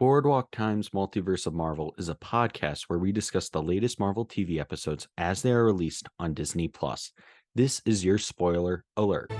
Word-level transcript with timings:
Boardwalk 0.00 0.52
Times 0.52 0.90
Multiverse 0.90 1.44
of 1.48 1.54
Marvel 1.54 1.92
is 1.98 2.08
a 2.08 2.14
podcast 2.14 2.84
where 2.84 3.00
we 3.00 3.10
discuss 3.10 3.48
the 3.48 3.60
latest 3.60 3.98
Marvel 3.98 4.24
TV 4.24 4.60
episodes 4.60 5.08
as 5.18 5.42
they 5.42 5.50
are 5.50 5.64
released 5.64 6.08
on 6.20 6.34
Disney 6.34 6.68
Plus. 6.68 7.10
This 7.56 7.82
is 7.84 8.04
your 8.04 8.16
spoiler 8.16 8.84
alert. 8.96 9.32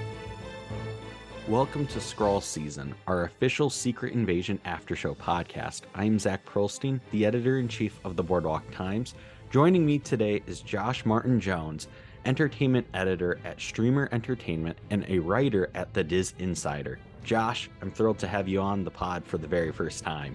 Welcome 1.46 1.86
to 1.86 2.00
Skrull 2.00 2.42
Season, 2.42 2.92
our 3.06 3.22
official 3.22 3.71
Secret 3.71 4.14
Invasion 4.14 4.58
After 4.64 4.96
Show 4.96 5.14
podcast. 5.14 5.82
I'm 5.94 6.18
Zach 6.18 6.44
Perilstein, 6.44 6.99
the 7.13 7.25
editor 7.25 7.61
in 7.61 7.69
chief 7.69 8.01
of 8.04 8.17
the 8.17 8.25
Boardwalk 8.25 8.69
Times. 8.72 9.15
Joining 9.53 9.87
me 9.87 10.01
today 10.01 10.43
is 10.49 10.61
Josh 10.61 11.06
Martin 11.06 11.38
Jones, 11.38 11.87
entertainment 12.25 12.88
editor 12.95 13.38
at 13.45 13.59
Streamr 13.59 14.13
Entertainment 14.13 14.77
and 14.90 15.06
a 15.09 15.21
writer 15.21 15.71
at 15.77 15.95
the 15.95 16.02
DisInsider. 16.02 16.97
Josh, 17.23 17.70
I'm 17.80 17.93
thrilled 17.93 18.19
to 18.19 18.27
have 18.27 18.48
you 18.48 18.61
on 18.61 18.83
the 18.83 18.91
pod 18.91 19.25
for 19.25 19.38
the 19.38 19.47
very 19.47 19.70
first 19.70 20.02
time. 20.02 20.34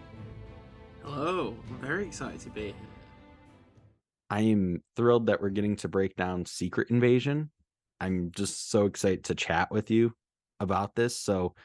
Hello, 1.05 1.53
I'm 1.69 1.77
very 1.79 2.05
excited 2.05 2.39
to 2.41 2.49
be 2.49 2.61
here. 2.61 2.75
I 4.29 4.41
am 4.41 4.81
thrilled 4.95 5.27
that 5.27 5.41
we're 5.41 5.49
getting 5.49 5.75
to 5.77 5.89
break 5.89 6.15
down 6.15 6.45
Secret 6.45 6.89
Invasion. 6.89 7.51
I'm 7.99 8.31
just 8.31 8.71
so 8.71 8.85
excited 8.85 9.25
to 9.25 9.35
chat 9.35 9.69
with 9.69 9.91
you 9.91 10.13
about 10.61 10.95
this. 10.95 11.19
So, 11.19 11.55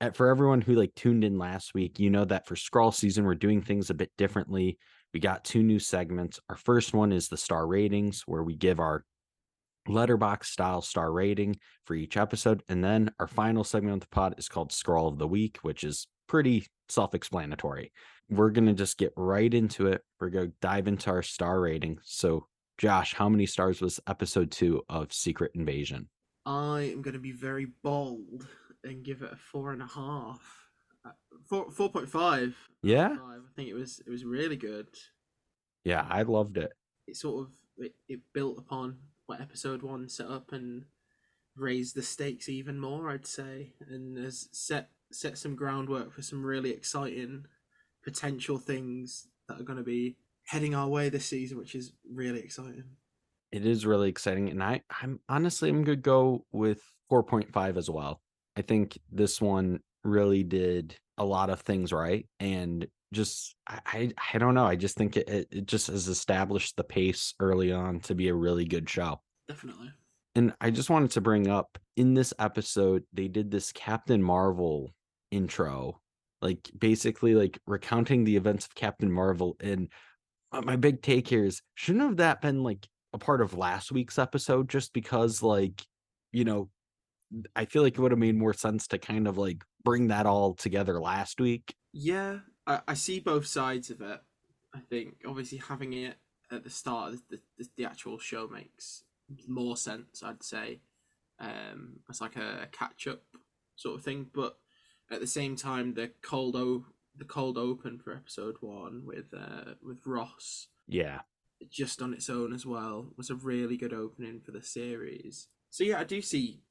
at, 0.00 0.16
for 0.16 0.30
everyone 0.30 0.62
who 0.62 0.74
like 0.74 0.94
tuned 0.94 1.22
in 1.22 1.38
last 1.38 1.74
week, 1.74 2.00
you 2.00 2.08
know 2.08 2.24
that 2.24 2.46
for 2.46 2.54
Skrull 2.54 2.94
season 2.94 3.26
we're 3.26 3.34
doing 3.34 3.60
things 3.60 3.90
a 3.90 3.94
bit 3.94 4.10
differently. 4.16 4.78
We 5.12 5.20
got 5.20 5.44
two 5.44 5.62
new 5.62 5.78
segments. 5.78 6.40
Our 6.48 6.56
first 6.56 6.94
one 6.94 7.12
is 7.12 7.28
the 7.28 7.36
star 7.36 7.66
ratings, 7.66 8.22
where 8.26 8.42
we 8.42 8.56
give 8.56 8.80
our 8.80 9.04
Letterboxd 9.86 10.46
style 10.46 10.80
star 10.80 11.12
rating 11.12 11.58
for 11.84 11.94
each 11.94 12.16
episode, 12.16 12.62
and 12.70 12.82
then 12.82 13.12
our 13.20 13.28
final 13.28 13.64
segment 13.64 13.94
of 13.94 14.00
the 14.00 14.08
pod 14.08 14.34
is 14.38 14.48
called 14.48 14.70
Skrull 14.70 15.08
of 15.08 15.18
the 15.18 15.28
Week, 15.28 15.58
which 15.60 15.84
is 15.84 16.06
pretty 16.26 16.66
self-explanatory 16.88 17.92
we're 18.30 18.50
going 18.50 18.66
to 18.66 18.74
just 18.74 18.98
get 18.98 19.12
right 19.16 19.52
into 19.52 19.86
it. 19.86 20.02
We're 20.20 20.30
going 20.30 20.48
to 20.48 20.56
dive 20.60 20.88
into 20.88 21.10
our 21.10 21.22
star 21.22 21.60
rating. 21.60 21.98
So, 22.02 22.46
Josh, 22.76 23.14
how 23.14 23.28
many 23.28 23.46
stars 23.46 23.80
was 23.80 24.00
episode 24.06 24.50
two 24.50 24.82
of 24.88 25.12
Secret 25.12 25.52
Invasion? 25.54 26.08
I 26.46 26.90
am 26.92 27.02
going 27.02 27.14
to 27.14 27.20
be 27.20 27.32
very 27.32 27.66
bold 27.82 28.46
and 28.84 29.02
give 29.02 29.22
it 29.22 29.32
a 29.32 29.36
four 29.36 29.72
and 29.72 29.82
a 29.82 29.86
half. 29.86 30.40
Uh, 31.04 31.10
four 31.48 31.70
four 31.70 31.90
point 31.90 32.08
five. 32.08 32.56
Yeah, 32.82 33.16
I 33.20 33.38
think 33.56 33.68
it 33.68 33.74
was 33.74 34.00
it 34.06 34.10
was 34.10 34.24
really 34.24 34.56
good. 34.56 34.88
Yeah, 35.84 36.06
I 36.08 36.22
loved 36.22 36.56
it. 36.56 36.72
It 37.06 37.16
sort 37.16 37.46
of 37.46 37.52
it, 37.78 37.94
it 38.08 38.20
built 38.32 38.58
upon 38.58 38.98
what 39.26 39.40
episode 39.40 39.82
one 39.82 40.08
set 40.08 40.28
up 40.28 40.52
and 40.52 40.84
raised 41.56 41.94
the 41.94 42.02
stakes 42.02 42.48
even 42.48 42.78
more. 42.78 43.10
I'd 43.10 43.26
say, 43.26 43.72
and 43.88 44.16
has 44.16 44.48
set 44.52 44.90
set 45.10 45.38
some 45.38 45.56
groundwork 45.56 46.12
for 46.12 46.22
some 46.22 46.44
really 46.44 46.70
exciting 46.70 47.46
potential 48.04 48.58
things 48.58 49.28
that 49.48 49.60
are 49.60 49.64
going 49.64 49.78
to 49.78 49.84
be 49.84 50.16
heading 50.44 50.74
our 50.74 50.88
way 50.88 51.08
this 51.08 51.26
season, 51.26 51.58
which 51.58 51.74
is 51.74 51.92
really 52.10 52.40
exciting. 52.40 52.84
It 53.52 53.64
is 53.64 53.86
really 53.86 54.08
exciting, 54.08 54.50
and 54.50 54.62
I, 54.62 54.82
I'm 55.02 55.20
honestly 55.28 55.70
I'm 55.70 55.82
gonna 55.82 55.96
go 55.96 56.44
with 56.52 56.82
4.5 57.10 57.78
as 57.78 57.88
well. 57.88 58.20
I 58.56 58.62
think 58.62 58.98
this 59.10 59.40
one 59.40 59.80
really 60.04 60.42
did 60.42 60.96
a 61.16 61.24
lot 61.24 61.48
of 61.48 61.60
things 61.60 61.92
right, 61.92 62.26
and 62.40 62.86
just 63.12 63.54
I, 63.66 64.12
I, 64.34 64.38
don't 64.38 64.54
know. 64.54 64.66
I 64.66 64.76
just 64.76 64.96
think 64.96 65.16
it, 65.16 65.48
it 65.50 65.66
just 65.66 65.86
has 65.86 66.08
established 66.08 66.76
the 66.76 66.84
pace 66.84 67.34
early 67.40 67.72
on 67.72 68.00
to 68.00 68.14
be 68.14 68.28
a 68.28 68.34
really 68.34 68.66
good 68.66 68.88
show. 68.88 69.20
Definitely. 69.48 69.90
And 70.34 70.52
I 70.60 70.70
just 70.70 70.90
wanted 70.90 71.12
to 71.12 71.20
bring 71.20 71.48
up 71.48 71.78
in 71.96 72.14
this 72.14 72.34
episode, 72.38 73.04
they 73.12 73.28
did 73.28 73.50
this 73.50 73.72
Captain 73.72 74.22
Marvel 74.22 74.92
intro 75.30 76.00
like 76.40 76.70
basically 76.78 77.34
like 77.34 77.58
recounting 77.66 78.24
the 78.24 78.36
events 78.36 78.66
of 78.66 78.74
Captain 78.74 79.10
Marvel. 79.10 79.56
And 79.60 79.88
my 80.52 80.76
big 80.76 81.02
take 81.02 81.28
here 81.28 81.44
is 81.44 81.62
shouldn't 81.74 82.04
have 82.04 82.16
that 82.18 82.40
been 82.40 82.62
like 82.62 82.86
a 83.12 83.18
part 83.18 83.40
of 83.40 83.54
last 83.54 83.90
week's 83.92 84.18
episode 84.18 84.68
just 84.68 84.92
because 84.92 85.42
like 85.42 85.84
you 86.32 86.44
know 86.44 86.68
I 87.54 87.66
feel 87.66 87.82
like 87.82 87.94
it 87.94 88.00
would 88.00 88.12
have 88.12 88.18
made 88.18 88.36
more 88.36 88.54
sense 88.54 88.86
to 88.88 88.98
kind 88.98 89.26
of 89.28 89.36
like 89.36 89.62
bring 89.84 90.08
that 90.08 90.26
all 90.26 90.54
together 90.54 91.00
last 91.00 91.40
week. 91.40 91.74
Yeah, 91.92 92.38
I, 92.66 92.80
I 92.88 92.94
see 92.94 93.20
both 93.20 93.46
sides 93.46 93.90
of 93.90 94.00
it. 94.00 94.20
I 94.74 94.80
think 94.90 95.16
obviously 95.26 95.58
having 95.58 95.92
it 95.92 96.16
at 96.50 96.64
the 96.64 96.70
start 96.70 97.14
of 97.14 97.22
the, 97.28 97.40
the, 97.58 97.68
the 97.76 97.84
actual 97.84 98.18
show 98.18 98.48
makes 98.48 99.04
more 99.46 99.76
sense, 99.76 100.22
I'd 100.22 100.42
say, 100.42 100.80
um, 101.38 102.00
as 102.08 102.20
like 102.20 102.36
a 102.36 102.68
catch 102.72 103.06
up 103.06 103.22
sort 103.76 103.96
of 103.96 104.04
thing. 104.04 104.26
But 104.34 104.56
at 105.10 105.20
the 105.20 105.26
same 105.26 105.56
time, 105.56 105.94
the 105.94 106.10
cold 106.22 106.56
o 106.56 106.84
the 107.16 107.24
cold 107.24 107.58
open 107.58 107.98
for 107.98 108.14
episode 108.14 108.56
one 108.60 109.02
with 109.04 109.34
uh 109.34 109.74
with 109.82 110.06
Ross, 110.06 110.68
yeah, 110.86 111.20
just 111.70 112.00
on 112.02 112.12
its 112.14 112.30
own 112.30 112.52
as 112.52 112.64
well 112.64 113.12
was 113.16 113.30
a 113.30 113.34
really 113.34 113.76
good 113.76 113.92
opening 113.92 114.40
for 114.40 114.52
the 114.52 114.62
series. 114.62 115.48
So 115.70 115.84
yeah, 115.84 116.00
I 116.00 116.04
do 116.04 116.22
see 116.22 116.62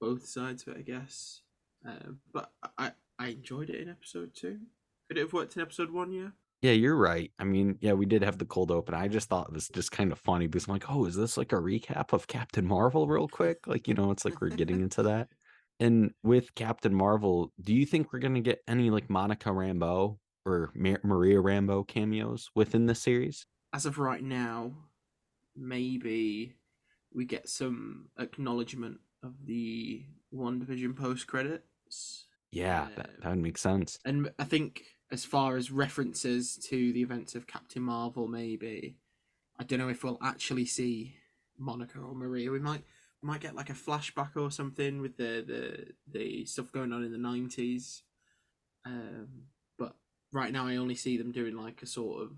both 0.00 0.26
sides 0.26 0.62
of 0.66 0.74
it, 0.74 0.78
I 0.78 0.82
guess. 0.82 1.42
Um, 1.84 2.20
but 2.32 2.52
I 2.76 2.92
I 3.18 3.28
enjoyed 3.28 3.70
it 3.70 3.80
in 3.80 3.88
episode 3.88 4.34
two. 4.34 4.58
Could 5.08 5.18
it 5.18 5.22
have 5.22 5.32
worked 5.32 5.56
in 5.56 5.62
episode 5.62 5.90
one? 5.90 6.12
Yeah. 6.12 6.28
Yeah, 6.60 6.72
you're 6.72 6.96
right. 6.96 7.30
I 7.38 7.44
mean, 7.44 7.78
yeah, 7.80 7.92
we 7.92 8.04
did 8.04 8.24
have 8.24 8.38
the 8.38 8.44
cold 8.44 8.72
open. 8.72 8.92
I 8.92 9.06
just 9.06 9.28
thought 9.28 9.46
it 9.46 9.52
was 9.52 9.68
just 9.68 9.92
kind 9.92 10.10
of 10.10 10.18
funny 10.18 10.48
because 10.48 10.66
I'm 10.66 10.72
like, 10.72 10.90
oh, 10.90 11.04
is 11.04 11.14
this 11.14 11.36
like 11.36 11.52
a 11.52 11.56
recap 11.56 12.12
of 12.12 12.26
Captain 12.26 12.66
Marvel, 12.66 13.06
real 13.06 13.28
quick? 13.28 13.68
Like, 13.68 13.86
you 13.86 13.94
know, 13.94 14.10
it's 14.10 14.24
like 14.24 14.40
we're 14.40 14.48
getting 14.48 14.80
into 14.80 15.04
that. 15.04 15.28
And 15.80 16.12
with 16.22 16.54
Captain 16.54 16.94
Marvel, 16.94 17.52
do 17.60 17.74
you 17.74 17.86
think 17.86 18.12
we're 18.12 18.18
gonna 18.18 18.40
get 18.40 18.62
any 18.66 18.90
like 18.90 19.08
Monica 19.08 19.50
Rambeau 19.50 20.18
or 20.44 20.72
Mar- 20.74 21.00
Maria 21.04 21.38
Rambeau 21.38 21.86
cameos 21.86 22.50
within 22.54 22.86
the 22.86 22.94
series? 22.94 23.46
As 23.72 23.86
of 23.86 23.98
right 23.98 24.22
now, 24.22 24.72
maybe 25.54 26.54
we 27.12 27.24
get 27.24 27.48
some 27.48 28.08
acknowledgement 28.18 28.98
of 29.22 29.46
the 29.46 30.04
WandaVision 30.34 30.96
post 30.96 31.26
credits. 31.26 32.26
Yeah, 32.50 32.88
that, 32.96 33.06
um, 33.06 33.14
that 33.22 33.28
would 33.30 33.38
make 33.38 33.58
sense. 33.58 33.98
And 34.04 34.30
I 34.38 34.44
think 34.44 34.84
as 35.10 35.24
far 35.24 35.56
as 35.56 35.70
references 35.70 36.56
to 36.68 36.92
the 36.92 37.02
events 37.02 37.34
of 37.34 37.46
Captain 37.46 37.82
Marvel, 37.82 38.26
maybe 38.26 38.96
I 39.58 39.64
don't 39.64 39.78
know 39.78 39.88
if 39.88 40.04
we'll 40.04 40.18
actually 40.22 40.66
see 40.66 41.16
Monica 41.58 41.98
or 41.98 42.14
Maria. 42.14 42.50
We 42.50 42.60
might 42.60 42.84
might 43.22 43.40
get 43.40 43.54
like 43.54 43.70
a 43.70 43.74
flashback 43.74 44.36
or 44.36 44.50
something 44.50 45.00
with 45.00 45.16
the 45.16 45.44
the 45.46 46.18
the 46.18 46.44
stuff 46.44 46.72
going 46.72 46.92
on 46.92 47.04
in 47.04 47.12
the 47.12 47.18
nineties. 47.18 48.02
Um, 48.86 49.28
but 49.78 49.94
right 50.32 50.52
now, 50.52 50.66
I 50.66 50.76
only 50.76 50.94
see 50.94 51.16
them 51.16 51.32
doing 51.32 51.56
like 51.56 51.82
a 51.82 51.86
sort 51.86 52.22
of 52.22 52.32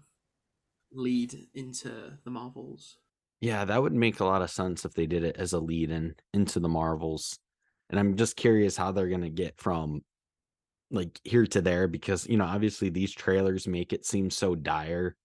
lead 0.93 1.49
into 1.55 2.19
the 2.25 2.31
Marvels. 2.31 2.97
Yeah, 3.41 3.65
that 3.65 3.83
would 3.83 3.93
make 3.93 4.21
a 4.21 4.25
lot 4.25 4.43
of 4.43 4.51
sense 4.51 4.85
if 4.85 4.95
they 4.95 5.07
did 5.07 5.25
it 5.25 5.37
as 5.37 5.53
a 5.53 5.61
lead 5.61 5.91
in 5.91 6.15
into 6.33 6.61
the 6.61 6.69
Marvels. 6.69 7.39
And 7.91 7.99
I'm 7.99 8.17
just 8.17 8.37
curious 8.37 8.77
how 8.77 8.93
they're 8.93 9.09
gonna 9.09 9.31
get 9.31 9.59
from 9.59 10.03
like 10.91 11.21
here 11.25 11.47
to 11.47 11.61
there 11.61 11.87
because 11.87 12.27
you 12.27 12.37
know 12.37 12.45
obviously 12.45 12.89
these 12.89 13.13
trailers 13.13 13.69
make 13.69 13.93
it 13.93 14.05
seem 14.05 14.31
so 14.31 14.55
dire 14.55 15.17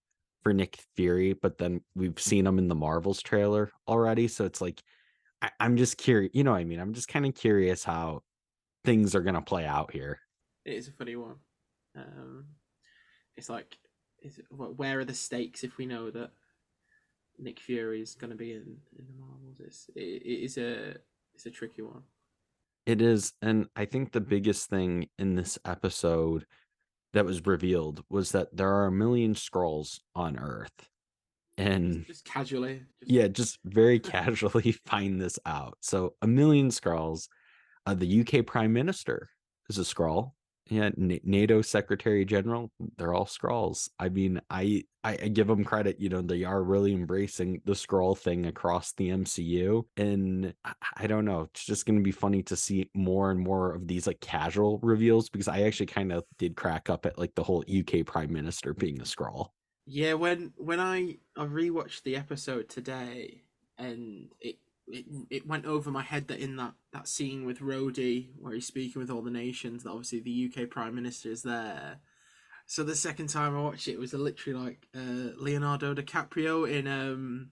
for 0.44 0.54
Nick 0.54 0.78
Fury, 0.96 1.34
but 1.34 1.58
then 1.58 1.82
we've 1.96 2.20
seen 2.20 2.46
him 2.46 2.60
in 2.60 2.68
the 2.68 2.76
Marvels 2.76 3.22
trailer 3.22 3.72
already, 3.88 4.28
so 4.28 4.46
it's 4.46 4.62
like 4.62 4.84
I, 5.46 5.52
I'm 5.60 5.78
just 5.78 5.98
curious. 5.98 6.32
You 6.34 6.44
know 6.44 6.52
what 6.52 6.62
I 6.62 6.66
mean? 6.66 6.80
I'm 6.80 6.94
just 6.94 7.08
kind 7.08 7.26
of 7.26 7.36
curious 7.36 7.84
how 7.84 8.24
things 8.84 9.16
are 9.16 9.22
gonna 9.22 9.42
play 9.42 9.66
out 9.66 9.92
here. 9.92 10.20
It 10.66 10.74
is 10.74 10.88
a 10.88 10.92
funny 10.92 11.16
one. 11.16 11.36
Um, 11.96 12.46
it's 13.38 13.50
like, 13.50 13.78
is 14.22 14.40
it, 14.40 14.46
where 14.50 15.00
are 15.00 15.06
the 15.06 15.14
stakes 15.14 15.64
if 15.64 15.78
we 15.78 15.86
know 15.86 16.10
that 16.10 16.32
Nick 17.38 17.60
Fury 17.60 18.02
is 18.02 18.16
going 18.16 18.32
to 18.32 18.36
be 18.36 18.54
in, 18.54 18.78
in 18.98 19.06
the 19.08 19.14
Marvels? 19.20 19.60
It's, 19.60 19.90
it, 19.96 20.00
it 20.00 20.44
is 20.46 20.58
a 20.58 20.96
it's 21.34 21.46
a 21.46 21.52
tricky 21.52 21.82
one. 21.82 22.02
It 22.86 23.02
is, 23.02 23.34
and 23.42 23.68
I 23.76 23.86
think 23.86 24.12
the 24.12 24.22
biggest 24.22 24.70
thing 24.70 25.10
in 25.20 25.36
this 25.36 25.58
episode 25.66 26.46
that 27.14 27.26
was 27.26 27.46
revealed 27.46 28.04
was 28.10 28.32
that 28.32 28.56
there 28.56 28.72
are 28.72 28.88
a 28.88 28.92
million 28.92 29.34
Skrulls 29.34 30.00
on 30.16 30.38
Earth 30.38 30.90
and 31.58 32.06
just 32.06 32.26
casually 32.26 32.84
just... 33.00 33.12
yeah 33.12 33.28
just 33.28 33.60
very 33.66 34.00
casually 34.14 34.72
find 34.86 35.22
this 35.22 35.40
out. 35.46 35.78
So 35.82 36.14
a 36.22 36.28
million 36.28 36.70
Skrulls 36.70 37.28
uh, 37.86 37.94
the 37.94 38.22
uk 38.22 38.46
prime 38.46 38.74
minister 38.74 39.30
is 39.70 39.78
a 39.78 39.82
Skrull 39.82 40.32
yeah 40.68 40.90
N- 41.00 41.20
nato 41.24 41.62
secretary 41.62 42.26
general 42.26 42.72
they're 42.98 43.14
all 43.14 43.26
Skrulls 43.26 43.90
i 44.00 44.10
mean 44.10 44.42
I, 44.50 44.84
I 45.04 45.12
i 45.24 45.28
give 45.28 45.48
them 45.48 45.64
credit 45.64 46.00
you 46.00 46.10
know 46.10 46.22
they 46.22 46.44
are 46.44 46.64
really 46.64 46.94
embracing 46.94 47.62
the 47.66 47.74
Skrull 47.74 48.18
thing 48.18 48.48
across 48.48 48.94
the 48.94 49.10
mcu 49.10 49.84
and 49.98 50.54
I, 50.64 50.74
I 50.98 51.08
don't 51.08 51.26
know 51.26 51.42
it's 51.42 51.66
just 51.66 51.86
going 51.86 52.00
to 52.00 52.04
be 52.04 52.12
funny 52.12 52.42
to 52.44 52.56
see 52.56 52.90
more 52.96 53.32
and 53.32 53.40
more 53.40 53.74
of 53.74 53.88
these 53.88 54.08
like 54.08 54.20
casual 54.22 54.80
reveals 54.82 55.30
because 55.30 55.48
i 55.48 55.62
actually 55.62 55.88
kind 55.88 56.12
of 56.12 56.24
did 56.40 56.56
crack 56.56 56.90
up 56.90 57.06
at 57.06 57.20
like 57.20 57.36
the 57.36 57.44
whole 57.44 57.64
uk 57.80 58.06
prime 58.06 58.34
minister 58.34 58.74
being 58.74 59.00
a 59.00 59.04
Skrull 59.04 59.50
yeah, 59.86 60.14
when 60.14 60.54
when 60.58 60.80
I 60.80 61.18
I 61.38 61.46
rewatched 61.46 62.04
the 62.04 62.16
episode 62.16 62.70
today, 62.70 63.42
and 63.78 64.30
it 64.42 64.58
it 64.88 65.06
it 65.30 65.48
went 65.48 65.66
over 65.66 65.92
my 65.92 66.02
head 66.02 66.28
that 66.28 66.40
in 66.40 66.56
that 66.58 66.74
that 66.92 67.08
scene 67.08 67.46
with 67.46 67.60
Rhodey 67.60 68.30
where 68.40 68.54
he's 68.54 68.68
speaking 68.68 69.00
with 69.00 69.12
all 69.12 69.22
the 69.22 69.32
nations, 69.32 69.84
that 69.84 69.92
obviously 69.92 70.20
the 70.22 70.52
UK 70.52 70.70
Prime 70.70 70.96
Minister 70.96 71.30
is 71.30 71.44
there. 71.44 72.00
So 72.68 72.84
the 72.84 72.96
second 72.96 73.28
time 73.28 73.56
I 73.56 73.62
watched 73.62 73.88
it, 73.88 73.94
it 73.94 74.00
was 74.00 74.14
literally 74.14 74.60
like 74.60 74.88
uh, 74.96 75.34
Leonardo 75.38 75.94
DiCaprio 75.94 76.68
in 76.68 76.88
um, 76.88 77.52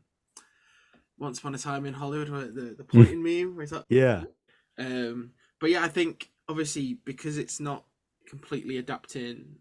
Once 1.20 1.38
Upon 1.38 1.54
a 1.54 1.60
Time 1.60 1.86
in 1.86 1.94
Hollywood, 1.94 2.30
where 2.30 2.46
the 2.48 2.74
the 2.76 2.84
pointing 2.84 3.22
meme. 3.22 3.56
Where 3.56 3.64
it's 3.64 3.72
like, 3.72 3.86
Yeah. 3.90 4.24
um, 4.80 5.34
but 5.60 5.70
yeah, 5.70 5.84
I 5.84 5.88
think 5.88 6.32
obviously 6.50 6.98
because 7.06 7.38
it's 7.38 7.60
not 7.60 7.84
completely 8.28 8.78
adapting 8.78 9.58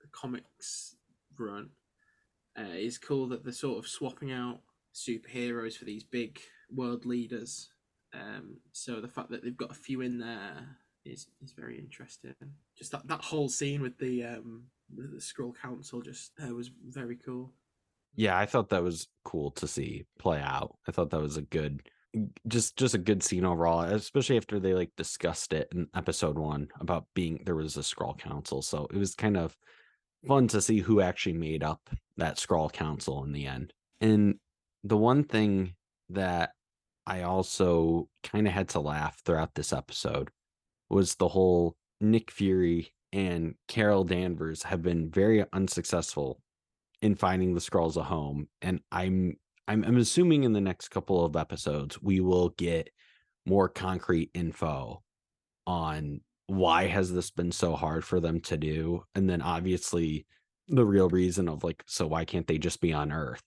the 0.00 0.08
comics 0.10 0.95
run, 1.38 1.70
uh, 2.58 2.64
it's 2.72 2.98
cool 2.98 3.28
that 3.28 3.44
they're 3.44 3.52
sort 3.52 3.78
of 3.78 3.88
swapping 3.88 4.32
out 4.32 4.60
superheroes 4.94 5.76
for 5.76 5.84
these 5.84 6.04
big 6.04 6.40
world 6.70 7.04
leaders. 7.04 7.70
Um, 8.14 8.58
so 8.72 9.00
the 9.00 9.08
fact 9.08 9.30
that 9.30 9.44
they've 9.44 9.56
got 9.56 9.70
a 9.70 9.74
few 9.74 10.00
in 10.00 10.18
there 10.18 10.78
is 11.04 11.26
is 11.42 11.52
very 11.52 11.78
interesting. 11.78 12.34
Just 12.76 12.92
that, 12.92 13.06
that 13.06 13.22
whole 13.22 13.48
scene 13.48 13.82
with 13.82 13.98
the 13.98 14.24
um 14.24 14.64
the, 14.94 15.02
the 15.02 15.20
Skrull 15.20 15.54
Council 15.60 16.00
just 16.00 16.32
uh, 16.42 16.54
was 16.54 16.70
very 16.88 17.16
cool. 17.16 17.52
Yeah, 18.14 18.38
I 18.38 18.46
thought 18.46 18.70
that 18.70 18.82
was 18.82 19.08
cool 19.24 19.50
to 19.52 19.68
see 19.68 20.06
play 20.18 20.40
out. 20.40 20.76
I 20.88 20.92
thought 20.92 21.10
that 21.10 21.20
was 21.20 21.36
a 21.36 21.42
good 21.42 21.82
just 22.48 22.76
just 22.76 22.94
a 22.94 22.98
good 22.98 23.22
scene 23.22 23.44
overall, 23.44 23.80
especially 23.82 24.36
after 24.38 24.58
they 24.58 24.72
like 24.72 24.96
discussed 24.96 25.52
it 25.52 25.68
in 25.72 25.88
episode 25.94 26.38
1 26.38 26.68
about 26.80 27.06
being 27.14 27.42
there 27.44 27.54
was 27.54 27.76
a 27.76 27.80
Skrull 27.80 28.18
council. 28.18 28.62
So 28.62 28.86
it 28.90 28.96
was 28.96 29.14
kind 29.14 29.36
of 29.36 29.56
fun 30.26 30.48
to 30.48 30.60
see 30.60 30.80
who 30.80 31.00
actually 31.00 31.34
made 31.34 31.62
up 31.62 31.90
that 32.16 32.36
Skrull 32.36 32.72
council 32.72 33.24
in 33.24 33.32
the 33.32 33.46
end. 33.46 33.72
And 34.00 34.36
the 34.84 34.96
one 34.96 35.24
thing 35.24 35.74
that 36.10 36.52
I 37.06 37.22
also 37.22 38.08
kind 38.22 38.46
of 38.46 38.52
had 38.52 38.68
to 38.70 38.80
laugh 38.80 39.20
throughout 39.24 39.54
this 39.54 39.72
episode 39.72 40.30
was 40.88 41.14
the 41.14 41.28
whole 41.28 41.76
Nick 42.00 42.30
Fury 42.30 42.92
and 43.12 43.54
Carol 43.68 44.04
Danvers 44.04 44.64
have 44.64 44.82
been 44.82 45.10
very 45.10 45.44
unsuccessful 45.52 46.40
in 47.02 47.14
finding 47.14 47.54
the 47.54 47.60
Skrulls 47.60 47.96
a 47.96 48.02
home 48.02 48.48
and 48.62 48.80
I'm 48.90 49.36
I'm 49.68 49.84
I'm 49.84 49.96
assuming 49.96 50.44
in 50.44 50.52
the 50.52 50.60
next 50.60 50.88
couple 50.88 51.24
of 51.24 51.36
episodes 51.36 52.00
we 52.02 52.20
will 52.20 52.50
get 52.50 52.90
more 53.46 53.68
concrete 53.68 54.30
info 54.34 55.02
on 55.66 56.20
why 56.46 56.86
has 56.86 57.12
this 57.12 57.30
been 57.30 57.52
so 57.52 57.74
hard 57.74 58.04
for 58.04 58.20
them 58.20 58.40
to 58.40 58.56
do 58.56 59.02
and 59.14 59.28
then 59.28 59.42
obviously 59.42 60.26
the 60.68 60.84
real 60.84 61.08
reason 61.08 61.48
of 61.48 61.64
like 61.64 61.82
so 61.86 62.06
why 62.06 62.24
can't 62.24 62.46
they 62.46 62.58
just 62.58 62.80
be 62.80 62.92
on 62.92 63.12
earth 63.12 63.42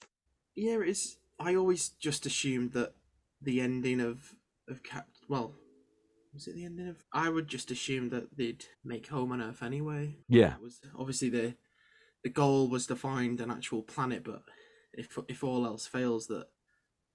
Yeah, 0.56 0.80
it's. 0.86 1.18
I 1.40 1.56
always 1.56 1.90
just 1.90 2.26
assumed 2.26 2.74
that 2.74 2.94
the 3.42 3.62
ending 3.62 4.02
of 4.02 4.36
of 4.68 4.84
Cap. 4.84 5.08
Well, 5.30 5.54
was 6.34 6.48
it 6.48 6.56
the 6.56 6.66
ending 6.66 6.88
of? 6.90 7.04
I 7.14 7.30
would 7.30 7.48
just 7.48 7.72
assume 7.72 8.10
that 8.10 8.36
they'd 8.38 8.66
make 8.84 9.08
home 9.08 9.32
on 9.32 9.42
Earth 9.42 9.64
anyway. 9.64 10.18
yeah 10.28 10.50
That 10.50 10.62
was 10.62 10.80
obviously 10.98 11.30
the 11.30 11.56
the 12.24 12.30
goal 12.30 12.68
was 12.68 12.88
to 12.88 12.96
find 12.96 13.40
an 13.40 13.52
actual 13.52 13.82
planet, 13.84 14.24
but 14.24 14.44
if 14.94 15.18
if 15.28 15.44
all 15.44 15.66
else 15.66 15.88
fails, 15.88 16.28
that 16.28 16.48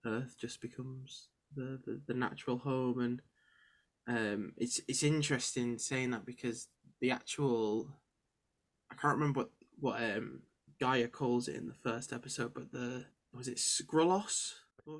Earth 0.07 0.37
just 0.41 0.61
becomes 0.61 1.29
the 1.55 1.81
the, 1.85 2.01
the 2.07 2.15
natural 2.15 2.59
home, 2.59 2.99
and 3.01 3.21
um, 4.07 4.53
it's 4.57 4.81
it's 4.89 5.03
interesting 5.03 5.79
saying 5.79 6.11
that 6.11 6.27
because 6.27 6.69
the 7.01 7.11
actual 7.11 7.89
I 8.91 8.95
can't 8.95 9.19
remember 9.19 9.41
what 9.41 9.51
what 9.81 10.03
um 10.03 10.41
G'iah 10.81 11.11
calls 11.11 11.49
it 11.49 11.57
in 11.57 11.67
the 11.67 11.75
first 11.75 12.13
episode, 12.13 12.53
but 12.55 12.73
the 12.73 13.07
was 13.33 13.49
it 13.49 13.57
Skrullos? 13.57 14.55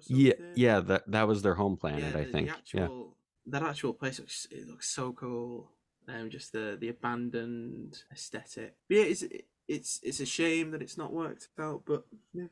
Yeah 0.07 0.33
yeah 0.55 0.81
that 0.81 1.11
that 1.11 1.29
was 1.29 1.43
their 1.43 1.57
home 1.57 1.77
planet 1.77 2.01
yeah, 2.01 2.21
i 2.21 2.25
the, 2.25 2.33
think 2.33 2.49
the 2.49 2.55
actual 2.55 3.15
that 3.47 3.63
actual 3.63 3.93
place 3.93 4.19
looks 4.19 4.47
it 4.51 4.67
looks 4.69 4.89
so 4.91 5.13
cool. 5.13 5.71
Um, 6.09 6.31
just 6.31 6.53
the 6.53 6.77
the 6.79 6.89
abandoned 6.89 8.03
aesthetic. 8.13 8.77
But 8.89 8.97
yeah, 8.97 9.05
it's 9.05 9.25
it's 9.69 10.01
it's 10.03 10.21
a 10.21 10.27
shame 10.27 10.71
that 10.71 10.83
it's 10.83 10.99
not 10.99 11.13
worked 11.13 11.49
out, 11.59 11.83
but 11.87 12.05
they've, 12.35 12.49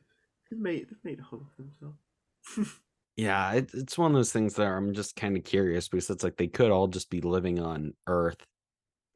they've 0.49 0.59
made 0.59 0.89
they've 0.89 1.03
made 1.03 1.19
a 1.19 1.23
home 1.23 1.49
for 1.55 1.61
themselves. 1.63 2.79
yeah 3.15 3.53
it, 3.53 3.69
it's 3.73 3.97
one 3.97 4.11
of 4.11 4.15
those 4.15 4.31
things 4.31 4.55
that 4.55 4.67
i'm 4.67 4.93
just 4.93 5.15
kind 5.15 5.37
of 5.37 5.43
curious 5.43 5.87
because 5.87 6.09
it's 6.09 6.23
like 6.23 6.37
they 6.37 6.47
could 6.47 6.71
all 6.71 6.87
just 6.87 7.09
be 7.09 7.21
living 7.21 7.59
on 7.59 7.93
earth 8.07 8.45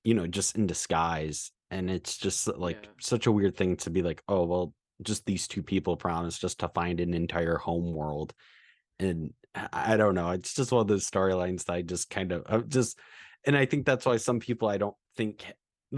you 0.03 0.13
know 0.13 0.27
just 0.27 0.55
in 0.55 0.67
disguise 0.67 1.51
and 1.71 1.89
it's 1.89 2.17
just 2.17 2.47
like 2.57 2.79
Yeah. 2.83 2.89
such 2.99 3.27
a 3.27 3.31
weird 3.31 3.57
thing 3.57 3.75
to 3.77 3.89
be 3.89 4.01
like 4.01 4.21
oh 4.27 4.45
well 4.45 4.73
just 5.01 5.25
these 5.25 5.47
two 5.47 5.63
people 5.63 5.97
promised 5.97 6.41
just 6.41 6.59
to 6.59 6.69
find 6.69 6.99
an 6.99 7.13
entire 7.13 7.57
home 7.57 7.93
world 7.93 8.33
and 8.99 9.33
I 9.73 9.97
don't 9.97 10.15
know. 10.15 10.31
It's 10.31 10.53
just 10.53 10.71
one 10.71 10.81
of 10.81 10.87
those 10.87 11.09
storylines 11.09 11.65
that 11.65 11.73
I 11.73 11.81
just 11.81 12.09
kind 12.09 12.31
of 12.31 12.43
I'm 12.47 12.69
just, 12.69 12.99
and 13.45 13.57
I 13.57 13.65
think 13.65 13.85
that's 13.85 14.05
why 14.05 14.17
some 14.17 14.39
people 14.39 14.67
I 14.67 14.77
don't 14.77 14.95
think 15.15 15.45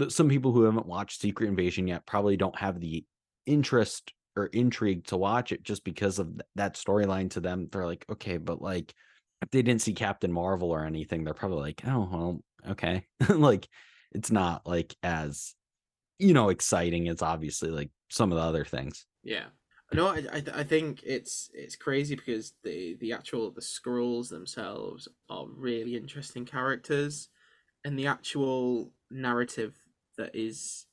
some 0.08 0.28
people 0.28 0.52
who 0.52 0.62
haven't 0.62 0.86
watched 0.86 1.20
Secret 1.20 1.48
Invasion 1.48 1.86
yet 1.86 2.06
probably 2.06 2.36
don't 2.36 2.58
have 2.58 2.80
the 2.80 3.04
interest 3.46 4.12
or 4.36 4.46
intrigue 4.46 5.04
to 5.06 5.16
watch 5.16 5.52
it 5.52 5.62
just 5.62 5.84
because 5.84 6.18
of 6.18 6.28
th- 6.28 6.40
that 6.56 6.74
storyline 6.74 7.30
to 7.30 7.40
them. 7.40 7.68
They're 7.70 7.86
like, 7.86 8.04
okay, 8.10 8.36
but 8.36 8.62
like 8.62 8.94
if 9.42 9.50
they 9.50 9.62
didn't 9.62 9.82
see 9.82 9.94
Captain 9.94 10.32
Marvel 10.32 10.70
or 10.70 10.84
anything, 10.84 11.24
they're 11.24 11.34
probably 11.34 11.60
like, 11.60 11.82
oh 11.86 12.08
well, 12.10 12.40
okay, 12.70 13.06
like 13.28 13.68
it's 14.12 14.30
not 14.30 14.66
like 14.66 14.94
as 15.02 15.54
you 16.18 16.34
know 16.34 16.50
exciting 16.50 17.08
as 17.08 17.22
obviously 17.22 17.70
like 17.70 17.90
some 18.10 18.32
of 18.32 18.36
the 18.36 18.44
other 18.44 18.64
things. 18.64 19.06
Yeah. 19.22 19.46
No, 19.92 20.06
I, 20.06 20.22
I 20.32 20.42
I 20.54 20.62
think 20.62 21.02
it's 21.04 21.50
it's 21.52 21.74
crazy 21.74 22.14
because 22.14 22.52
the 22.62 22.96
the 23.00 23.12
actual 23.12 23.50
the 23.50 23.60
Skrulls 23.60 24.28
themselves 24.28 25.08
are 25.28 25.46
really 25.48 25.96
interesting 25.96 26.44
characters, 26.44 27.28
and 27.84 27.98
the 27.98 28.06
actual 28.06 28.92
narrative 29.10 29.74
that 30.16 30.36
is 30.36 30.86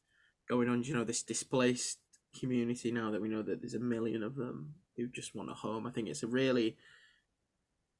going 0.49 0.67
on. 0.67 0.81
You 0.81 0.95
know, 0.95 1.03
this 1.03 1.21
displaced 1.21 1.99
community 2.37 2.91
now 2.91 3.11
that 3.11 3.21
we 3.21 3.29
know 3.29 3.41
that 3.41 3.61
there's 3.61 3.73
a 3.73 3.79
million 3.79 4.23
of 4.23 4.35
them 4.35 4.75
who 4.95 5.07
just 5.07 5.35
want 5.35 5.51
a 5.51 5.53
home. 5.53 5.85
I 5.85 5.91
think 5.91 6.07
it's 6.07 6.23
a 6.23 6.27
really 6.27 6.77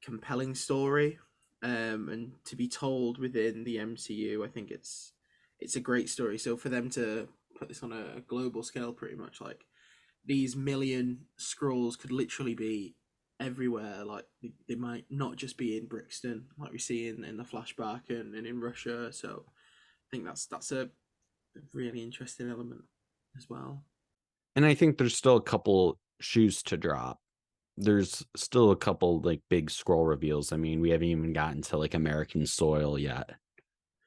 compelling 0.02 0.54
story, 0.54 1.18
um, 1.62 2.08
and 2.08 2.32
to 2.44 2.56
be 2.56 2.68
told 2.68 3.18
within 3.18 3.64
the 3.64 3.76
MCU, 3.76 4.44
I 4.44 4.48
think 4.48 4.70
it's 4.70 5.12
it's 5.58 5.76
a 5.76 5.80
great 5.80 6.08
story. 6.08 6.38
So 6.38 6.56
for 6.56 6.68
them 6.68 6.88
to 6.90 7.28
put 7.58 7.68
this 7.68 7.82
on 7.82 7.92
a 7.92 8.20
global 8.20 8.62
scale, 8.62 8.92
pretty 8.92 9.16
much 9.16 9.40
like 9.40 9.64
these 10.24 10.54
million 10.54 11.20
Skrulls 11.38 11.98
could 11.98 12.12
literally 12.12 12.54
be 12.54 12.94
everywhere. 13.40 14.04
Like 14.04 14.26
they, 14.42 14.52
they 14.68 14.74
might 14.74 15.06
not 15.10 15.36
just 15.36 15.56
be 15.56 15.76
in 15.76 15.86
Brixton, 15.86 16.46
like 16.58 16.72
we 16.72 16.78
see 16.78 17.08
in, 17.08 17.24
in 17.24 17.36
the 17.36 17.44
flashback 17.44 18.10
and, 18.10 18.34
and 18.34 18.46
in 18.46 18.60
Russia. 18.60 19.12
So 19.12 19.44
I 19.48 20.06
think 20.10 20.24
that's 20.24 20.46
that's 20.46 20.72
a 20.72 20.90
really 21.72 22.02
interesting 22.02 22.50
element 22.50 22.82
as 23.36 23.48
well. 23.48 23.84
And 24.58 24.66
I 24.66 24.74
think 24.74 24.98
there's 24.98 25.16
still 25.16 25.36
a 25.36 25.40
couple 25.40 26.00
shoes 26.20 26.64
to 26.64 26.76
drop. 26.76 27.20
There's 27.76 28.26
still 28.36 28.72
a 28.72 28.76
couple 28.76 29.20
like 29.20 29.40
big 29.48 29.70
Skrull 29.70 30.08
reveals. 30.08 30.50
I 30.50 30.56
mean, 30.56 30.80
we 30.80 30.90
haven't 30.90 31.06
even 31.06 31.32
gotten 31.32 31.62
to 31.62 31.76
like 31.76 31.94
American 31.94 32.44
soil 32.44 32.98
yet, 32.98 33.30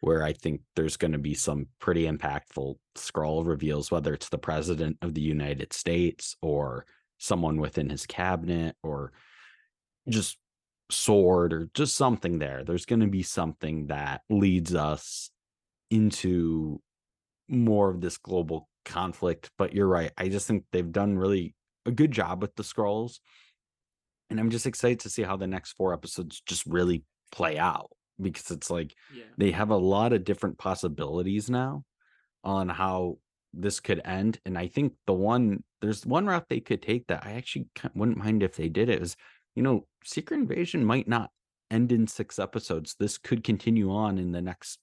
where 0.02 0.24
I 0.24 0.34
think 0.34 0.60
there's 0.76 0.98
going 0.98 1.14
to 1.14 1.18
be 1.20 1.36
some 1.36 1.68
pretty 1.80 2.06
impactful 2.06 2.76
Skrull 2.98 3.48
reveals, 3.48 3.92
whether 3.92 4.14
it's 4.14 4.28
the 4.28 4.38
president 4.38 4.98
of 5.02 5.14
the 5.14 5.22
United 5.22 5.72
States 5.72 6.36
or 6.42 6.86
someone 7.18 7.56
within 7.56 7.90
his 7.90 8.06
cabinet 8.06 8.76
or 8.84 9.14
just 10.10 10.38
sword 10.92 11.54
or 11.54 11.70
just 11.74 11.96
something 11.96 12.40
there. 12.40 12.66
There's 12.66 12.86
going 12.86 13.00
to 13.00 13.08
be 13.08 13.24
something 13.24 13.88
that 13.88 14.24
leads 14.30 14.76
us 14.76 15.32
into 15.90 16.82
more 17.48 17.90
of 17.90 18.02
this 18.02 18.18
global 18.18 18.68
conflict. 18.86 19.50
But 19.58 19.74
you're 19.74 19.88
right. 19.88 20.12
I 20.18 20.30
just 20.30 20.48
think 20.48 20.66
they've 20.72 20.92
done 20.92 21.18
really 21.18 21.56
a 21.86 21.92
good 21.92 22.12
job 22.12 22.42
with 22.42 22.56
the 22.56 22.64
Skrulls. 22.64 23.20
And 24.30 24.40
I'm 24.40 24.50
just 24.50 24.66
excited 24.66 25.00
to 25.02 25.10
see 25.10 25.24
how 25.24 25.36
the 25.38 25.48
next 25.48 25.74
four 25.74 25.94
episodes 25.94 26.42
just 26.46 26.66
really 26.66 27.04
play 27.32 27.58
out 27.58 27.90
because 28.20 28.52
it's 28.52 28.70
like 28.70 28.94
Yeah. 29.14 29.24
they 29.38 29.52
have 29.52 29.70
a 29.72 29.76
lot 29.78 30.14
of 30.14 30.24
different 30.24 30.58
possibilities 30.58 31.50
now 31.50 31.84
on 32.44 32.70
how 32.70 33.18
this 33.54 33.80
could 33.80 34.02
end. 34.06 34.40
And 34.46 34.58
I 34.58 34.68
think 34.68 34.94
the 35.06 35.14
one 35.14 35.64
there's 35.82 36.06
one 36.06 36.28
route 36.28 36.46
they 36.48 36.60
could 36.60 36.82
take 36.82 37.08
that 37.08 37.26
I 37.26 37.34
actually 37.34 37.68
wouldn't 37.96 38.18
mind 38.18 38.44
if 38.44 38.56
they 38.56 38.70
did 38.70 38.88
it 38.88 39.02
is, 39.02 39.16
you 39.56 39.64
know, 39.64 39.88
Secret 40.04 40.38
Invasion 40.38 40.86
might 40.86 41.08
not 41.08 41.32
end 41.72 41.92
in 41.92 42.06
six 42.06 42.38
episodes. 42.38 42.96
This 43.00 43.18
could 43.18 43.44
continue 43.44 43.92
on 43.92 44.18
in 44.20 44.32
the 44.32 44.42
next 44.42 44.78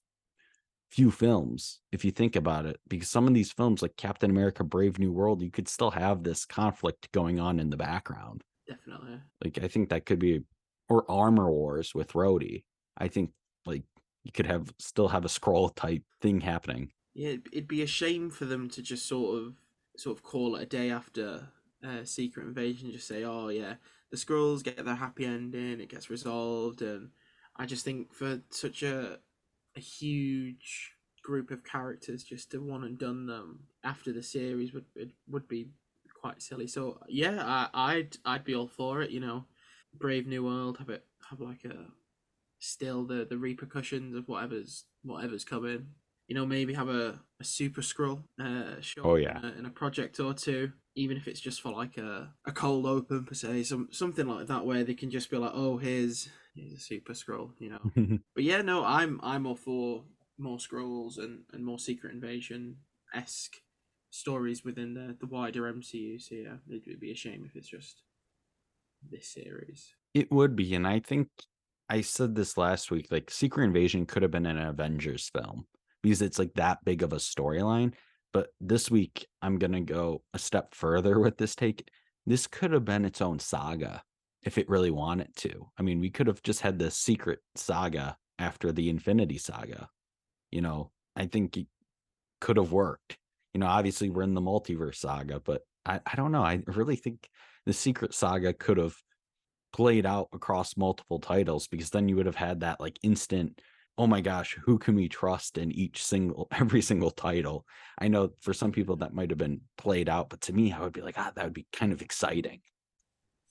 few 0.89 1.11
films 1.11 1.81
if 1.91 2.03
you 2.03 2.09
think 2.09 2.35
about 2.35 2.65
it 2.65 2.79
because 2.87 3.07
some 3.07 3.27
of 3.27 3.33
these 3.35 3.51
films 3.51 3.83
like 3.83 3.95
Captain 3.95 4.31
America 4.31 4.63
Brave 4.63 4.97
New 4.97 5.11
World 5.11 5.41
you 5.41 5.51
could 5.51 5.67
still 5.67 5.91
have 5.91 6.23
this 6.23 6.45
conflict 6.45 7.11
going 7.11 7.39
on 7.39 7.59
in 7.59 7.69
the 7.69 7.77
background. 7.77 8.43
Definitely. 8.67 9.19
like 9.43 9.59
I 9.63 9.67
think 9.67 9.89
that 9.89 10.05
could 10.05 10.19
be 10.19 10.41
or 10.89 11.09
Armor 11.09 11.49
Wars 11.49 11.93
with 11.93 12.13
Rhodey. 12.13 12.63
I 12.97 13.07
think 13.07 13.31
like 13.65 13.83
you 14.23 14.31
could 14.31 14.47
have 14.47 14.73
still 14.79 15.07
have 15.07 15.25
a 15.25 15.29
Skrull 15.29 15.73
type 15.75 16.03
thing 16.21 16.41
happening. 16.41 16.91
Yeah, 17.13 17.35
it'd, 17.51 17.67
be 17.67 17.81
a 17.81 17.87
shame 17.87 18.29
for 18.29 18.45
them 18.45 18.69
to 18.69 18.81
just 18.81 19.07
sort 19.07 19.39
of 19.39 19.53
sort 19.97 20.17
of 20.17 20.23
call 20.23 20.55
it 20.55 20.63
a 20.63 20.65
day 20.65 20.89
after 20.91 21.47
uh, 21.85 22.03
Secret 22.03 22.45
Invasion, 22.45 22.91
just 22.91 23.07
say, 23.07 23.23
"Oh 23.23 23.49
yeah, 23.49 23.75
the 24.11 24.17
Skrulls 24.17 24.63
get 24.63 24.83
their 24.83 24.95
happy 24.95 25.25
ending, 25.25 25.79
it 25.79 25.89
gets 25.89 26.09
resolved," 26.09 26.81
and 26.81 27.09
I 27.55 27.65
just 27.65 27.85
think 27.85 28.13
for 28.13 28.41
such 28.49 28.83
a 28.83 29.19
a 29.75 29.79
huge 29.79 30.91
group 31.23 31.51
of 31.51 31.63
characters 31.63 32.23
just 32.23 32.51
to 32.51 32.59
one 32.59 32.83
and 32.83 32.97
done 32.97 33.25
them 33.25 33.59
after 33.83 34.11
the 34.11 34.23
series 34.23 34.73
would 34.73 34.85
it 34.95 35.11
would 35.27 35.47
be 35.47 35.69
quite 36.19 36.41
silly. 36.41 36.67
So 36.67 36.99
yeah, 37.07 37.43
I, 37.45 37.69
I'd 37.73 38.17
I'd 38.25 38.43
be 38.43 38.55
all 38.55 38.67
for 38.67 39.01
it. 39.01 39.11
You 39.11 39.19
know, 39.19 39.45
Brave 39.93 40.27
New 40.27 40.43
World 40.43 40.77
have 40.77 40.89
it 40.89 41.05
have 41.29 41.39
like 41.39 41.65
a 41.65 41.87
still 42.59 43.05
the 43.05 43.25
the 43.29 43.37
repercussions 43.37 44.15
of 44.15 44.27
whatever's 44.27 44.85
whatever's 45.03 45.45
coming. 45.45 45.87
You 46.29 46.35
know, 46.35 46.45
maybe 46.45 46.73
have 46.75 46.89
a, 46.89 47.19
a 47.39 47.43
super 47.43 47.81
Skrull 47.81 48.23
uh 48.39 48.79
show 48.79 49.01
Oh, 49.03 49.15
yeah. 49.15 49.39
in 49.39 49.45
a, 49.45 49.51
in 49.59 49.65
a 49.65 49.69
project 49.71 50.19
or 50.19 50.33
two, 50.33 50.71
even 50.95 51.17
if 51.17 51.27
it's 51.27 51.41
just 51.41 51.59
for 51.61 51.71
like 51.73 51.97
a, 51.97 52.31
a 52.45 52.51
cold 52.51 52.85
open 52.85 53.25
per 53.25 53.33
se, 53.33 53.63
some 53.63 53.89
something 53.91 54.27
like 54.27 54.47
that 54.47 54.65
where 54.65 54.83
they 54.83 54.93
can 54.93 55.09
just 55.09 55.29
be 55.31 55.37
like, 55.37 55.51
oh, 55.53 55.77
here's 55.77 56.29
here's 56.55 56.73
a 56.73 56.79
super 56.79 57.13
Skrull, 57.13 57.51
you 57.59 57.69
know. 57.71 58.19
But 58.35 58.43
yeah, 58.45 58.61
no, 58.61 58.85
I'm 58.85 59.19
I'm 59.23 59.45
all 59.47 59.55
for 59.55 60.03
more 60.37 60.59
Skrulls 60.59 61.17
and, 61.17 61.41
and 61.51 61.65
more 61.65 61.79
secret 61.79 62.13
invasion 62.13 62.77
esque 63.13 63.57
stories 64.11 64.63
within 64.63 64.93
the, 64.93 65.17
the 65.19 65.27
wider 65.27 65.63
MCU. 65.63 66.21
So 66.21 66.35
yeah, 66.35 66.57
it 66.69 66.83
would 66.87 66.99
be 66.99 67.11
a 67.11 67.15
shame 67.15 67.43
if 67.45 67.55
it's 67.55 67.67
just 67.67 68.03
this 69.11 69.27
series. 69.27 69.93
It 70.13 70.31
would 70.31 70.55
be, 70.55 70.75
and 70.75 70.87
I 70.87 70.99
think 70.99 71.27
I 71.89 72.01
said 72.01 72.35
this 72.35 72.55
last 72.57 72.91
week. 72.91 73.07
Like, 73.11 73.31
Secret 73.31 73.63
Invasion 73.65 74.05
could 74.05 74.21
have 74.21 74.31
been 74.31 74.45
an 74.45 74.57
Avengers 74.59 75.29
film 75.33 75.65
because 76.01 76.21
it's 76.21 76.39
like 76.39 76.53
that 76.55 76.83
big 76.83 77.03
of 77.03 77.13
a 77.13 77.17
storyline. 77.17 77.93
But 78.31 78.49
this 78.61 78.91
week, 78.91 79.27
I'm 79.41 79.57
gonna 79.57 79.81
go 79.81 80.23
a 80.33 80.39
step 80.39 80.75
further 80.75 81.19
with 81.19 81.37
this 81.37 81.55
take. 81.55 81.87
This 82.25 82.47
could 82.47 82.71
have 82.71 82.85
been 82.85 83.05
its 83.05 83.21
own 83.21 83.39
saga 83.39 84.03
if 84.43 84.57
it 84.57 84.69
really 84.69 84.91
wanted 84.91 85.35
to. 85.37 85.67
I 85.77 85.81
mean, 85.81 85.99
we 85.99 86.09
could 86.09 86.27
have 86.27 86.41
just 86.43 86.61
had 86.61 86.79
the 86.79 86.91
secret 86.91 87.39
saga 87.55 88.17
after 88.37 88.71
the 88.71 88.89
Infinity 88.89 89.37
Saga. 89.37 89.89
You 90.51 90.61
know, 90.61 90.91
I 91.15 91.25
think 91.25 91.57
it 91.57 91.67
could 92.39 92.57
have 92.57 92.71
worked. 92.71 93.17
You 93.53 93.59
know, 93.59 93.67
obviously 93.67 94.09
we're 94.09 94.23
in 94.23 94.33
the 94.33 94.41
multiverse 94.41 94.95
saga, 94.95 95.39
but 95.39 95.61
I, 95.85 95.99
I 96.05 96.15
don't 96.15 96.31
know. 96.31 96.43
I 96.43 96.61
really 96.67 96.95
think 96.95 97.27
the 97.65 97.73
secret 97.73 98.13
saga 98.13 98.53
could 98.53 98.77
have 98.77 98.95
played 99.73 100.05
out 100.05 100.29
across 100.33 100.77
multiple 100.77 101.19
titles 101.19 101.67
because 101.67 101.89
then 101.89 102.07
you 102.07 102.15
would 102.15 102.25
have 102.25 102.35
had 102.35 102.61
that 102.61 102.79
like 102.79 102.97
instant 103.03 103.59
oh 103.99 104.07
my 104.07 104.21
gosh 104.21 104.57
who 104.65 104.79
can 104.79 104.95
we 104.95 105.07
trust 105.07 105.57
in 105.57 105.71
each 105.71 106.03
single 106.03 106.47
every 106.59 106.81
single 106.81 107.11
title 107.11 107.65
i 107.99 108.07
know 108.07 108.31
for 108.41 108.53
some 108.53 108.71
people 108.71 108.95
that 108.95 109.13
might 109.13 109.29
have 109.29 109.37
been 109.37 109.61
played 109.77 110.09
out 110.09 110.29
but 110.29 110.41
to 110.41 110.53
me 110.53 110.71
i 110.71 110.79
would 110.79 110.93
be 110.93 111.01
like 111.01 111.17
ah 111.17 111.31
that 111.35 111.43
would 111.43 111.53
be 111.53 111.67
kind 111.71 111.91
of 111.91 112.01
exciting 112.01 112.59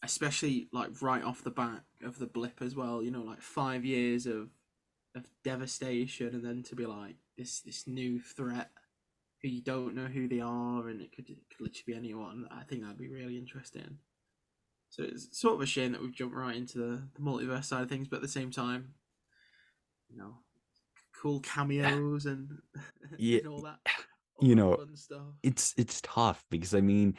Especially 0.03 0.69
like 0.73 1.03
right 1.03 1.25
off 1.25 1.43
the 1.43 1.51
back 1.51 1.83
of 2.05 2.21
the 2.21 2.27
blip 2.27 2.63
as 2.63 2.77
well, 2.77 3.03
you 3.03 3.11
know, 3.11 3.23
like 3.23 3.43
five 3.43 3.85
years 3.85 4.27
of 4.27 4.51
of 5.17 5.27
devastation 5.43 6.29
and 6.35 6.45
then 6.45 6.63
to 6.63 6.77
be 6.77 6.87
like 6.87 7.17
this 7.37 7.61
this 7.61 7.89
new 7.89 8.21
threat 8.21 8.71
who 9.43 9.49
you 9.49 9.61
don't 9.61 9.97
know 9.97 10.07
who 10.07 10.29
they 10.29 10.41
are 10.41 10.89
and 10.89 11.01
it 11.01 11.11
could, 11.11 11.29
it 11.29 11.39
could 11.51 11.65
literally 11.65 11.83
be 11.87 11.95
anyone. 11.95 12.47
I 12.51 12.63
think 12.63 12.83
that'd 12.83 12.97
be 12.97 13.09
really 13.09 13.37
interesting. 13.37 13.99
So 14.91 15.03
it's 15.03 15.37
sort 15.39 15.57
of 15.57 15.63
a 15.63 15.67
shame 15.67 15.93
that 15.93 16.01
we've 16.01 16.15
jumped 16.15 16.37
right 16.37 16.57
into 16.57 16.79
the, 16.79 17.03
the 17.15 17.21
multiverse 17.21 17.65
side 17.65 17.83
of 17.83 17.89
things, 17.89 18.07
but 18.07 18.17
at 18.17 18.23
the 18.23 18.29
same 18.29 18.51
time, 18.51 18.95
you 20.11 20.19
know, 20.19 20.39
cool 21.21 21.41
cameos 21.41 22.27
and, 22.27 22.59
Yeah, 23.19 23.39
and 23.39 23.49
all 23.49 23.63
that. 23.63 23.79
you 24.41 24.55
that 24.55 24.57
know, 24.57 24.87
it's 25.43 25.75
it's 25.77 26.01
tough 26.03 26.45
because 26.51 26.75
I 26.75 26.81
mean 26.81 27.15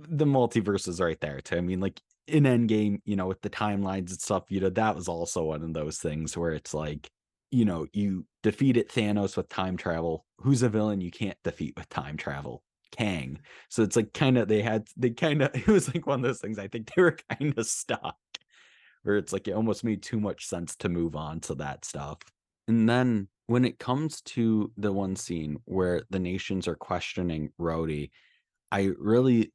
mm-hmm. 0.00 0.16
the 0.16 0.26
multiverse 0.26 0.88
is 0.88 1.00
right 1.00 1.20
there 1.20 1.40
too. 1.40 1.56
I 1.56 1.60
mean, 1.60 1.80
like 1.80 2.00
in 2.26 2.44
Endgame, 2.44 3.00
you 3.04 3.16
know, 3.16 3.26
with 3.26 3.40
the 3.42 3.50
timelines 3.50 4.10
and 4.10 4.20
stuff, 4.20 4.44
you 4.48 4.60
know, 4.60 4.70
that 4.70 4.94
was 4.94 5.08
also 5.08 5.44
one 5.44 5.62
of 5.62 5.72
those 5.72 5.98
things 5.98 6.36
where 6.36 6.52
it's 6.52 6.74
like, 6.74 7.10
you 7.50 7.64
know, 7.64 7.86
you 7.92 8.26
defeated 8.42 8.88
Thanos 8.88 9.36
with 9.36 9.48
time 9.48 9.76
travel. 9.76 10.24
Who's 10.38 10.62
a 10.62 10.68
villain 10.68 11.00
you 11.00 11.10
can't 11.10 11.38
defeat 11.42 11.74
with 11.76 11.88
time 11.88 12.16
travel? 12.16 12.62
Kang. 12.92 13.30
Mm-hmm. 13.30 13.42
So 13.68 13.82
it's 13.82 13.96
like 13.96 14.12
kind 14.12 14.38
of 14.38 14.48
they 14.48 14.62
had 14.62 14.88
they 14.96 15.10
kind 15.10 15.42
of 15.42 15.50
it 15.54 15.66
was 15.66 15.92
like 15.92 16.06
one 16.06 16.20
of 16.20 16.22
those 16.24 16.40
things. 16.40 16.58
I 16.58 16.68
think 16.68 16.94
they 16.94 17.02
were 17.02 17.16
kind 17.38 17.56
of 17.56 17.66
stuck 17.66 18.16
where 19.02 19.16
it's 19.16 19.32
like 19.32 19.48
it 19.48 19.52
almost 19.52 19.84
made 19.84 20.02
too 20.02 20.20
much 20.20 20.46
sense 20.46 20.76
to 20.76 20.88
move 20.88 21.16
on 21.16 21.40
to 21.40 21.54
that 21.56 21.84
stuff. 21.84 22.18
And 22.68 22.88
then 22.88 23.28
when 23.46 23.64
it 23.64 23.78
comes 23.78 24.20
to 24.22 24.70
the 24.76 24.92
one 24.92 25.16
scene 25.16 25.58
where 25.64 26.02
the 26.10 26.20
nations 26.20 26.68
are 26.68 26.76
questioning 26.76 27.50
Rhodey, 27.60 28.10
I 28.70 28.90
really 28.98 29.52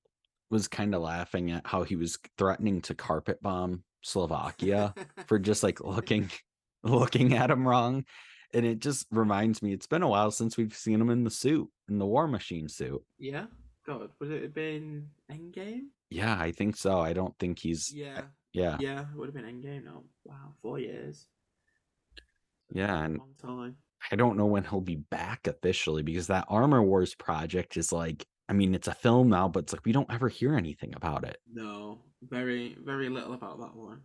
was 0.49 0.67
kind 0.67 0.93
of 0.93 1.01
laughing 1.01 1.51
at 1.51 1.65
how 1.65 1.83
he 1.83 1.95
was 1.95 2.17
threatening 2.37 2.81
to 2.83 2.95
carpet 2.95 3.41
bomb 3.41 3.83
Slovakia 4.01 4.93
for 5.27 5.39
just 5.39 5.63
like 5.63 5.79
looking 5.81 6.29
looking 6.83 7.33
at 7.35 7.49
him 7.51 7.67
wrong. 7.67 8.05
And 8.53 8.65
it 8.65 8.79
just 8.79 9.07
reminds 9.11 9.61
me, 9.61 9.73
it's 9.73 9.87
been 9.87 10.03
a 10.03 10.07
while 10.07 10.31
since 10.31 10.55
we've 10.55 10.75
seen 10.75 11.01
him 11.01 11.09
in 11.09 11.23
the 11.23 11.31
suit, 11.31 11.67
in 11.89 11.97
the 11.97 12.05
War 12.05 12.27
Machine 12.27 12.69
suit. 12.69 13.01
yeah. 13.17 13.45
God, 13.85 14.09
would 14.19 14.31
it 14.31 14.41
have 14.41 14.53
been 14.53 15.09
Endgame? 15.31 15.89
Yeah, 16.09 16.35
I 16.39 16.51
think 16.51 16.75
so. 16.75 16.99
I 16.99 17.13
don't 17.13 17.37
think 17.37 17.59
he's 17.59 17.93
Yeah. 17.93 18.21
Yeah. 18.55 18.77
Yeah, 18.79 19.01
it 19.01 19.15
would 19.15 19.27
have 19.27 19.35
been 19.35 19.45
Endgame 19.45 19.85
now. 19.85 20.03
Wow, 20.23 20.53
four 20.61 20.79
years. 20.79 21.27
Yeah, 22.71 23.03
and 23.03 23.19
Long 23.19 23.35
time. 23.41 23.75
I 24.11 24.15
don't 24.15 24.37
know 24.37 24.45
when 24.45 24.63
he'll 24.63 24.81
be 24.81 24.95
back 24.95 25.47
officially 25.47 26.03
because 26.03 26.27
that 26.27 26.45
Armor 26.47 26.83
Wars 26.83 27.15
project 27.15 27.75
is 27.77 27.91
like, 27.91 28.25
I 28.47 28.53
mean, 28.53 28.75
it's 28.75 28.87
a 28.87 28.93
film 28.93 29.29
now, 29.29 29.47
but 29.47 29.63
it's 29.63 29.73
like 29.73 29.85
we 29.85 29.91
don't 29.91 30.11
ever 30.11 30.29
hear 30.29 30.55
anything 30.55 30.93
about 30.95 31.23
it. 31.23 31.37
No, 31.51 31.99
very, 32.21 32.77
very 32.83 33.09
little 33.09 33.33
about 33.33 33.59
that 33.59 33.75
one. 33.75 34.01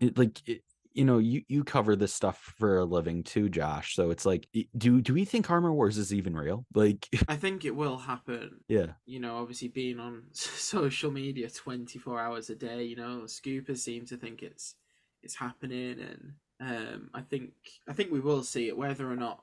It 0.00 0.18
like 0.18 0.42
it, 0.48 0.62
you 0.96 1.04
know, 1.04 1.18
you 1.18 1.42
you 1.46 1.62
cover 1.62 1.94
this 1.94 2.14
stuff 2.14 2.54
for 2.58 2.78
a 2.78 2.84
living 2.84 3.22
too, 3.22 3.50
Josh. 3.50 3.94
So 3.94 4.10
it's 4.10 4.24
like, 4.24 4.48
do 4.76 5.02
do 5.02 5.12
we 5.12 5.26
think 5.26 5.50
Armor 5.50 5.72
Wars 5.72 5.98
is 5.98 6.12
even 6.12 6.34
real? 6.34 6.64
Like, 6.74 7.08
I 7.28 7.36
think 7.36 7.64
it 7.64 7.76
will 7.76 7.98
happen. 7.98 8.60
yeah, 8.68 8.92
You 9.04 9.20
know, 9.20 9.36
obviously 9.36 9.68
being 9.68 10.00
on 10.00 10.24
social 10.32 11.10
media 11.10 11.50
twenty 11.50 11.98
four 11.98 12.18
hours 12.18 12.48
a 12.50 12.54
day, 12.54 12.84
you 12.84 12.96
know, 12.96 13.22
scoopers 13.26 13.78
seem 13.78 14.06
to 14.06 14.16
think 14.16 14.42
it's 14.42 14.74
it's 15.22 15.34
happening, 15.36 16.00
and 16.00 16.32
um, 16.60 17.10
I 17.12 17.20
think 17.20 17.52
I 17.88 17.92
think 17.92 18.10
we 18.10 18.20
will 18.20 18.42
see 18.42 18.68
it, 18.68 18.76
whether 18.76 19.10
or 19.10 19.16
not 19.16 19.42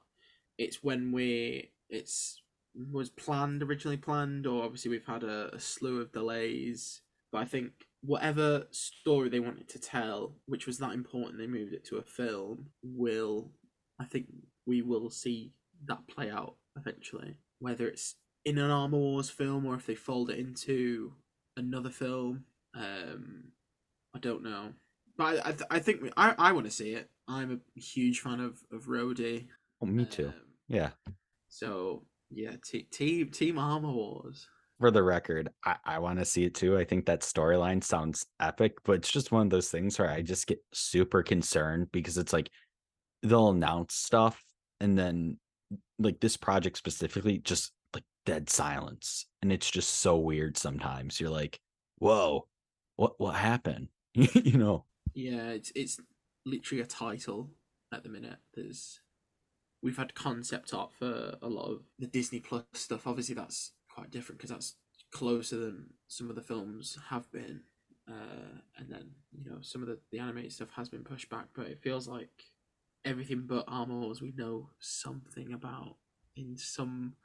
it's 0.58 0.84
when 0.84 1.12
we 1.12 1.72
it's 1.90 2.42
was 2.92 3.12
planned 3.12 3.62
originally 3.62 3.98
planned, 3.98 4.48
or 4.48 4.64
obviously 4.64 4.90
we've 4.90 5.06
had 5.06 5.24
a, 5.24 5.54
a 5.54 5.60
slew 5.60 6.02
of 6.02 6.12
delays. 6.12 7.02
But 7.32 7.42
I 7.42 7.46
think 7.46 7.72
whatever 8.06 8.68
story 8.72 9.30
they 9.30 9.40
wanted 9.40 9.70
to 9.70 9.80
tell, 9.80 10.36
which 10.46 10.68
was 10.68 10.78
that 10.80 10.94
important, 10.94 11.38
they 11.40 11.48
moved 11.48 11.74
it 11.74 11.86
to 11.86 11.98
a 11.98 12.04
film. 12.04 12.68
Will 12.84 13.52
I 14.00 14.06
think 14.06 14.28
we 14.66 14.82
will 14.82 15.10
see 15.10 15.54
that 15.86 16.08
play 16.08 16.30
out 16.30 16.56
eventually, 16.78 17.38
whether 17.60 17.88
it's 17.88 18.16
in 18.46 18.58
an 18.58 18.72
Armor 18.72 18.98
Wars 18.98 19.30
film 19.30 19.66
or 19.66 19.76
if 19.76 19.86
they 19.86 19.96
fold 19.96 20.30
it 20.30 20.40
into 20.40 21.14
another 21.56 21.90
film. 21.90 22.46
Um, 22.76 23.52
I 24.16 24.20
don't 24.20 24.44
know, 24.44 24.74
but 25.18 25.24
I 25.46 25.50
I, 25.50 25.52
th- 25.52 25.68
I 25.72 25.80
think 25.80 26.02
we, 26.02 26.12
I 26.18 26.36
I 26.38 26.52
want 26.52 26.66
to 26.66 26.72
see 26.72 26.92
it. 26.94 27.10
I'm 27.28 27.62
a 27.78 27.80
huge 27.80 28.20
fan 28.20 28.40
of 28.40 28.60
of 28.72 28.86
Rhodey. 28.88 29.48
oh, 29.82 29.86
me 29.86 30.06
too. 30.06 30.28
Um, 30.28 30.34
Yeah. 30.68 30.90
so 31.50 32.04
yeah, 32.32 32.56
te- 32.66 32.84
team 32.92 33.30
Team 33.30 33.58
Armor 33.60 33.92
Wars. 33.92 34.48
For 34.84 34.92
the 34.92 35.02
record, 35.02 35.48
I, 35.64 35.78
I 35.86 36.00
want 36.00 36.20
to 36.20 36.26
see 36.26 36.44
it 36.44 36.56
too. 36.56 36.78
I 36.78 36.84
think 36.84 37.06
that 37.06 37.22
storyline 37.22 37.82
sounds 37.82 38.26
epic, 38.42 38.74
but 38.84 38.98
it's 38.98 39.10
just 39.10 39.32
one 39.32 39.44
of 39.44 39.50
those 39.50 39.70
things 39.70 39.98
where 39.98 40.10
I 40.10 40.22
just 40.22 40.46
get 40.46 40.62
super 40.74 41.24
concerned 41.24 41.90
because 41.94 42.18
it's 42.18 42.34
like 42.34 42.50
they'll 43.22 43.48
announce 43.48 43.96
stuff 43.96 44.44
and 44.82 45.00
then 45.00 45.38
like 46.00 46.20
this 46.20 46.36
project 46.36 46.78
specifically 46.78 47.38
just 47.38 47.72
like 47.94 48.04
dead 48.26 48.50
silence 48.50 49.26
and 49.42 49.54
it's 49.54 49.72
just 49.72 50.02
so 50.02 50.18
weird 50.18 50.58
sometimes 50.58 51.18
you're 51.18 51.30
like 51.30 51.62
whoa 52.00 52.46
what 52.98 53.14
what 53.22 53.36
happened 53.36 53.88
you 54.14 54.58
know 54.58 54.84
Yeah, 55.14 55.52
it's 55.52 55.72
it's 55.76 55.98
literally 56.46 56.82
a 56.82 56.86
title 56.88 57.52
at 57.94 58.04
the 58.04 58.10
minute. 58.10 58.40
There's 58.54 59.00
we've 59.82 59.96
had 59.96 60.14
concept 60.14 60.74
art 60.74 60.92
for 60.92 61.38
a 61.42 61.48
lot 61.48 61.72
of 61.72 61.84
the 62.00 62.08
Disney 62.08 62.42
Plus 62.42 62.66
stuff. 62.74 63.08
Obviously, 63.08 63.36
that's 63.36 63.72
quite 63.94 64.12
different 64.12 64.40
because 64.40 64.50
that's 64.50 64.76
closer 65.12 65.58
than 65.58 65.86
some 66.08 66.30
of 66.30 66.36
the 66.36 66.42
films 66.42 66.98
have 67.10 67.32
been. 67.32 67.62
Uh, 68.10 68.60
and 68.78 68.90
then 68.90 69.12
you 69.32 69.50
know 69.50 69.60
some 69.62 69.82
of 69.82 69.88
the 69.88 69.98
the 70.12 70.20
animated 70.20 70.52
stuff 70.52 70.70
has 70.76 70.90
been 70.90 71.04
pushed 71.04 71.30
back, 71.30 71.46
but 71.56 71.68
it 71.68 71.82
feels 71.82 72.08
like 72.08 72.44
everything 73.06 73.44
but 73.46 73.66
Armor 73.68 74.00
Wars 74.00 74.22
we 74.22 74.34
know 74.36 74.70
something 74.80 75.54
about 75.54 75.98
in 76.36 76.58
some 76.58 77.16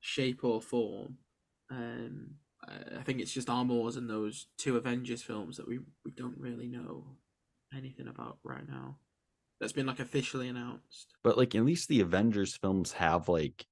shape 0.00 0.44
or 0.44 0.62
form. 0.62 1.18
Um, 1.70 2.36
I 2.66 3.02
think 3.02 3.20
it's 3.20 3.32
just 3.32 3.50
Armor 3.50 3.74
Wars 3.74 3.96
and 3.96 4.08
those 4.08 4.46
two 4.56 4.76
Avengers 4.76 5.22
films 5.22 5.56
that 5.56 5.68
we, 5.68 5.80
we 6.04 6.10
don't 6.10 6.38
really 6.38 6.68
know 6.68 7.04
anything 7.76 8.08
about 8.08 8.38
right 8.42 8.66
now. 8.68 8.96
That's 9.60 9.72
been 9.72 9.86
like 9.86 10.00
officially 10.00 10.48
announced. 10.48 11.14
but 11.22 11.36
like 11.36 11.54
at 11.54 11.64
least 11.64 11.88
the 11.88 12.00
avengers 12.00 12.56
films 12.56 12.92
have 12.92 13.28
like 13.28 13.66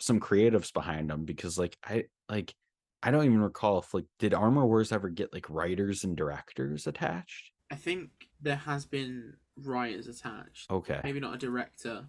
some 0.00 0.18
creatives 0.20 0.72
behind 0.72 1.10
them 1.10 1.24
because 1.24 1.58
like 1.58 1.76
i 1.84 2.04
like 2.28 2.54
i 3.02 3.10
don't 3.10 3.24
even 3.26 3.40
recall 3.40 3.78
if 3.78 3.92
like 3.94 4.06
did 4.18 4.34
armor 4.34 4.66
wars 4.66 4.92
ever 4.92 5.08
get 5.08 5.32
like 5.32 5.48
writers 5.50 6.04
and 6.04 6.16
directors 6.16 6.86
attached 6.86 7.52
I 7.72 7.76
think 7.76 8.10
there 8.42 8.56
has 8.56 8.84
been 8.84 9.34
writers 9.56 10.08
attached. 10.08 10.68
okay 10.70 11.00
Maybe 11.04 11.20
not 11.20 11.34
a 11.34 11.38
director. 11.38 12.06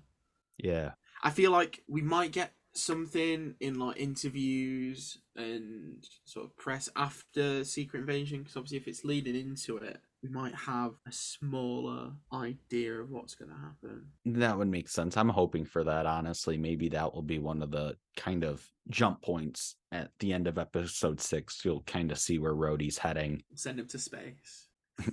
yeah 0.57 0.91
I 1.23 1.29
feel 1.29 1.51
like 1.51 1.83
we 1.87 2.01
might 2.01 2.31
get 2.31 2.53
something 2.73 3.53
in 3.59 3.77
like 3.77 3.99
interviews 3.99 5.19
and 5.35 6.03
sort 6.25 6.45
of 6.47 6.57
press 6.57 6.89
after 6.95 7.63
Secret 7.63 7.99
Invasion 7.99 8.39
because 8.39 8.55
obviously 8.57 8.77
if 8.77 8.87
it's 8.87 9.03
leading 9.05 9.35
into 9.35 9.77
it, 9.77 9.99
we 10.23 10.29
might 10.29 10.53
have 10.53 10.91
a 11.07 11.11
smaller 11.11 12.11
idea 12.31 12.93
of 12.93 13.09
what's 13.09 13.35
going 13.35 13.49
to 13.49 13.57
happen. 13.57 14.05
That 14.25 14.57
would 14.57 14.67
make 14.67 14.87
sense. 14.87 15.17
I'm 15.17 15.29
hoping 15.29 15.65
for 15.65 15.83
that, 15.83 16.05
honestly. 16.05 16.57
Maybe 16.57 16.89
that 16.89 17.13
will 17.13 17.23
be 17.23 17.39
one 17.39 17.61
of 17.61 17.71
the 17.71 17.97
kind 18.15 18.43
of 18.43 18.63
jump 18.89 19.21
points 19.23 19.75
at 19.91 20.11
the 20.19 20.33
end 20.33 20.47
of 20.47 20.57
episode 20.57 21.19
six. 21.19 21.65
You'll 21.65 21.81
kind 21.83 22.11
of 22.11 22.19
see 22.19 22.37
where 22.37 22.53
Rhodey's 22.53 22.99
heading. 22.99 23.43
Send 23.55 23.79
him 23.79 23.87
to 23.87 23.99
space. 23.99 24.67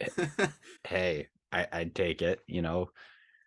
hey, 0.86 1.28
I, 1.52 1.66
I'd 1.70 1.94
take 1.94 2.22
it, 2.22 2.40
you 2.46 2.62
know. 2.62 2.90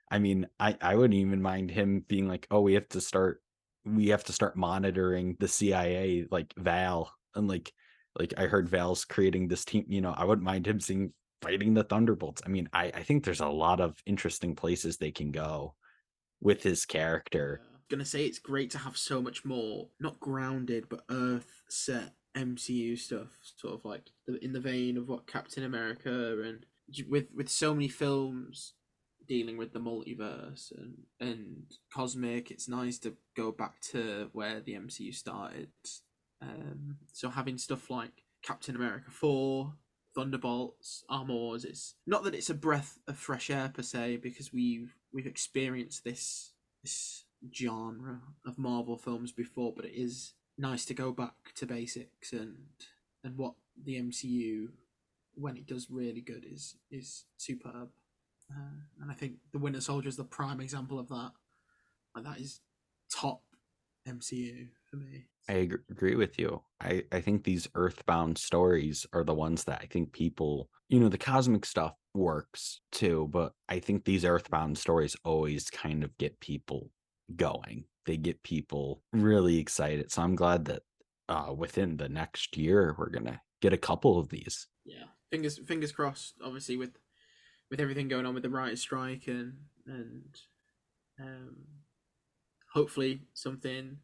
I 0.10 0.20
mean, 0.20 0.48
I, 0.60 0.78
I 0.80 0.96
wouldn't 0.96 1.20
even 1.20 1.42
mind 1.42 1.72
him 1.72 2.06
being 2.08 2.28
like, 2.28 2.48
oh, 2.52 2.62
we 2.62 2.76
have 2.76 2.88
to 2.90 3.02
start 3.02 3.42
we 3.88 4.10
have 4.10 4.24
to 4.26 4.34
start 4.34 4.58
monitoring 4.58 5.38
the 5.40 5.48
CIA 5.48 6.26
like 6.30 6.54
Val 6.58 7.12
and 7.36 7.48
like 7.48 7.72
like 8.20 8.34
I 8.38 8.44
heard 8.44 8.70
Val's 8.70 9.06
creating 9.06 9.48
this 9.48 9.66
team, 9.66 9.86
you 9.88 10.02
know, 10.02 10.14
I 10.16 10.26
wouldn't 10.26 10.46
mind 10.46 10.68
him 10.68 10.80
seeing 10.80 11.14
fighting 11.42 11.74
the 11.74 11.84
Thunderbolts. 11.84 12.42
I 12.46 12.50
mean, 12.50 12.68
I, 12.74 12.86
I 12.86 13.04
think 13.04 13.24
there's 13.24 13.42
a 13.42 13.48
lot 13.48 13.80
of 13.80 13.96
interesting 14.06 14.56
places 14.56 14.98
they 14.98 15.12
can 15.12 15.32
go 15.32 15.76
with 16.42 16.64
his 16.64 16.86
character. 16.86 17.62
Yeah. 17.62 17.78
Gonna 17.90 18.06
say 18.06 18.26
it's 18.26 18.40
great 18.40 18.72
to 18.72 18.80
have 18.80 18.98
so 18.98 19.22
much 19.22 19.46
more, 19.46 19.88
not 20.00 20.20
grounded, 20.20 20.90
but 20.90 21.06
Earth 21.10 21.64
set 21.70 22.14
MCU 22.36 22.98
stuff, 22.98 23.30
sort 23.56 23.76
of 23.76 23.86
like 23.86 24.10
in 24.42 24.54
the 24.54 24.60
vein 24.60 24.98
of 24.98 25.08
what 25.08 25.28
Captain 25.28 25.64
America 25.64 26.42
and 26.42 26.66
with 27.10 27.28
with 27.34 27.50
so 27.50 27.74
many 27.74 27.88
films 27.88 28.74
dealing 29.28 29.58
with 29.58 29.74
the 29.74 29.80
multiverse 29.80 30.72
and 30.78 30.98
and 31.20 31.64
cosmic. 31.94 32.52
It's 32.52 32.68
nice 32.68 32.98
to 33.00 33.16
go 33.36 33.52
back 33.52 33.80
to 33.92 34.30
where 34.34 34.60
the 34.60 34.74
MCU 34.74 35.14
started. 35.14 35.70
Um, 36.42 36.98
so 37.14 37.30
having 37.30 37.58
stuff 37.58 37.90
like 37.90 38.24
Captain 38.42 38.76
America 38.76 39.10
four, 39.10 39.74
Thunderbolts, 40.16 41.04
Armors, 41.10 41.66
it's 41.66 41.96
not 42.06 42.24
that 42.24 42.36
it's 42.36 42.50
a 42.50 42.56
breath 42.56 43.00
of 43.08 43.18
fresh 43.18 43.50
air 43.50 43.72
per 43.74 43.82
se 43.82 44.18
because 44.18 44.54
we've 44.54 44.96
we've 45.12 45.28
experienced 45.28 46.04
this 46.04 46.52
this 46.84 47.26
genre 47.54 48.22
of 48.46 48.58
Marvel 48.58 48.98
films 48.98 49.32
before, 49.32 49.74
but 49.76 49.86
it 49.86 49.94
is 49.94 50.34
nice 50.58 50.86
to 50.86 50.94
go 50.94 51.12
back 51.12 51.54
to 51.56 51.66
basics 51.66 52.34
and 52.34 52.58
and 53.24 53.38
what 53.38 53.54
the 53.84 53.96
MCU 54.02 54.70
when 55.36 55.56
it 55.56 55.68
does 55.68 55.88
really 55.90 56.22
good 56.22 56.46
is 56.50 56.76
is 56.92 57.26
superb. 57.38 57.90
Uh, 58.50 58.82
and 59.02 59.12
I 59.12 59.14
think 59.14 59.36
the 59.52 59.60
Winter 59.60 59.82
Soldier 59.82 60.08
is 60.08 60.16
the 60.16 60.24
prime 60.24 60.62
example 60.62 61.00
of 61.00 61.10
that. 61.10 61.32
Like 62.16 62.24
that 62.24 62.40
is 62.40 62.62
top 63.10 63.42
MCU 64.08 64.70
for 64.90 64.96
me. 64.96 65.26
I 65.50 65.70
agree 65.90 66.16
with 66.16 66.38
you. 66.38 66.62
I, 66.82 67.04
I 67.12 67.22
think 67.22 67.44
these 67.44 67.68
earthbound 67.76 68.38
stories 68.38 69.06
are 69.14 69.24
the 69.24 69.34
ones 69.34 69.64
that 69.66 69.80
I 69.82 69.86
think 69.86 70.12
people, 70.12 70.70
you 70.90 71.00
know, 71.00 71.10
the 71.10 71.18
cosmic 71.18 71.66
stuff 71.66 71.94
works 72.14 72.82
too, 72.92 73.28
but 73.32 73.54
I 73.70 73.80
think 73.80 74.04
these 74.04 74.26
earthbound 74.26 74.78
stories 74.78 75.16
always 75.24 75.70
kind 75.70 76.04
of 76.04 76.18
get 76.18 76.40
people 76.42 76.92
going. 77.36 77.86
They 78.06 78.18
get 78.18 78.44
people 78.44 79.02
really 79.14 79.58
excited. 79.58 80.12
So 80.12 80.22
I'm 80.22 80.36
glad 80.36 80.66
that 80.66 80.84
uh, 81.30 81.54
within 81.56 81.98
the 81.98 82.10
next 82.10 82.58
year 82.58 82.96
we're 82.98 83.10
gonna 83.10 83.42
get 83.62 83.74
a 83.74 83.78
couple 83.78 84.20
of 84.20 84.30
these. 84.30 84.68
Yeah, 84.86 85.06
fingers 85.30 85.60
fingers 85.66 85.92
crossed. 85.92 86.36
Obviously, 86.44 86.78
with 86.78 86.98
with 87.70 87.80
everything 87.80 88.08
going 88.08 88.26
on 88.26 88.34
with 88.34 88.44
the 88.44 88.50
writers' 88.50 88.82
strike 88.82 89.28
and 89.28 89.54
and 89.86 90.36
um, 91.20 91.56
hopefully 92.74 93.24
something 93.34 93.98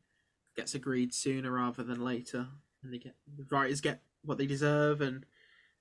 gets 0.55 0.75
agreed 0.75 1.13
sooner 1.13 1.51
rather 1.51 1.83
than 1.83 2.03
later, 2.03 2.48
and 2.83 2.93
they 2.93 2.98
get 2.98 3.15
the 3.38 3.45
writers 3.50 3.81
get 3.81 4.01
what 4.24 4.38
they 4.38 4.45
deserve, 4.45 5.01
and 5.01 5.25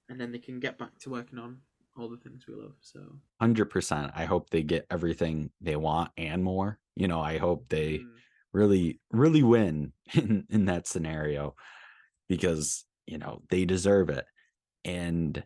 and 0.08 0.20
then 0.20 0.32
they 0.32 0.38
can 0.38 0.60
get 0.60 0.78
back 0.78 0.98
to 1.00 1.10
working 1.10 1.38
on 1.38 1.58
all 1.96 2.08
the 2.08 2.16
things 2.16 2.46
we 2.46 2.54
love. 2.54 2.74
So, 2.80 3.00
hundred 3.40 3.66
percent. 3.66 4.12
I 4.14 4.24
hope 4.24 4.50
they 4.50 4.62
get 4.62 4.86
everything 4.90 5.50
they 5.60 5.76
want 5.76 6.10
and 6.16 6.42
more. 6.42 6.78
You 6.96 7.08
know, 7.08 7.20
I 7.20 7.38
hope 7.38 7.66
they 7.68 7.98
mm. 7.98 8.08
really, 8.52 9.00
really 9.10 9.42
win 9.42 9.92
in 10.14 10.46
in 10.50 10.66
that 10.66 10.86
scenario 10.86 11.54
because 12.28 12.84
you 13.06 13.18
know 13.18 13.42
they 13.50 13.64
deserve 13.64 14.08
it. 14.10 14.26
And 14.84 15.42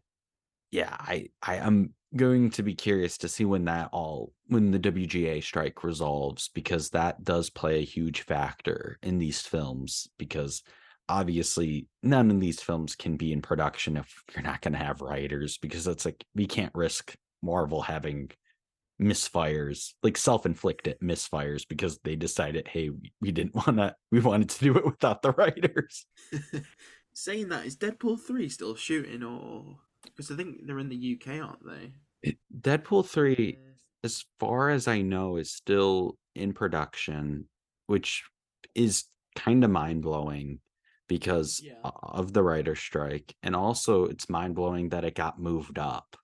yeah, 0.70 0.94
I 0.98 1.28
I 1.42 1.56
am 1.56 1.94
going 2.14 2.50
to 2.50 2.62
be 2.62 2.74
curious 2.74 3.18
to 3.18 3.28
see 3.28 3.44
when 3.44 3.64
that 3.64 3.88
all 3.92 4.32
when 4.46 4.70
the 4.70 4.78
WGA 4.78 5.42
strike 5.42 5.82
resolves 5.82 6.48
because 6.54 6.90
that 6.90 7.24
does 7.24 7.50
play 7.50 7.80
a 7.80 7.84
huge 7.84 8.22
factor 8.22 8.98
in 9.02 9.18
these 9.18 9.40
films 9.40 10.08
because 10.18 10.62
obviously 11.08 11.88
none 12.02 12.30
of 12.30 12.40
these 12.40 12.60
films 12.60 12.94
can 12.94 13.16
be 13.16 13.32
in 13.32 13.42
production 13.42 13.96
if 13.96 14.22
you're 14.34 14.42
not 14.42 14.60
going 14.60 14.72
to 14.72 14.78
have 14.78 15.00
writers 15.00 15.58
because 15.58 15.86
it's 15.86 16.04
like 16.04 16.24
we 16.34 16.46
can't 16.46 16.74
risk 16.74 17.14
Marvel 17.42 17.82
having 17.82 18.30
misfires 19.00 19.92
like 20.02 20.16
self-inflicted 20.16 20.98
misfires 21.00 21.68
because 21.68 21.98
they 22.02 22.16
decided 22.16 22.66
hey 22.66 22.90
we 23.20 23.30
didn't 23.30 23.54
want 23.66 23.76
to 23.76 23.94
we 24.10 24.20
wanted 24.20 24.48
to 24.48 24.64
do 24.64 24.76
it 24.76 24.86
without 24.86 25.22
the 25.22 25.32
writers. 25.32 26.06
Saying 27.12 27.48
that 27.48 27.64
is 27.64 27.76
deadpool 27.76 28.20
3 28.20 28.48
still 28.48 28.74
shooting 28.74 29.22
or 29.22 29.76
because 30.04 30.30
I 30.30 30.36
think 30.36 30.66
they're 30.66 30.78
in 30.78 30.88
the 30.88 31.18
UK, 31.20 31.40
aren't 31.42 31.66
they? 31.66 31.92
It, 32.22 32.36
Deadpool 32.60 33.06
3, 33.06 33.58
as 34.04 34.24
far 34.38 34.70
as 34.70 34.88
I 34.88 35.02
know, 35.02 35.36
is 35.36 35.52
still 35.52 36.18
in 36.34 36.52
production, 36.52 37.48
which 37.86 38.24
is 38.74 39.04
kind 39.36 39.64
of 39.64 39.70
mind 39.70 40.02
blowing 40.02 40.60
because 41.08 41.60
yeah. 41.62 41.74
of 41.84 42.32
the 42.32 42.42
writer 42.42 42.74
strike. 42.74 43.34
And 43.42 43.54
also, 43.54 44.04
it's 44.04 44.28
mind 44.28 44.54
blowing 44.54 44.90
that 44.90 45.04
it 45.04 45.14
got 45.14 45.40
moved 45.40 45.78
up 45.78 46.16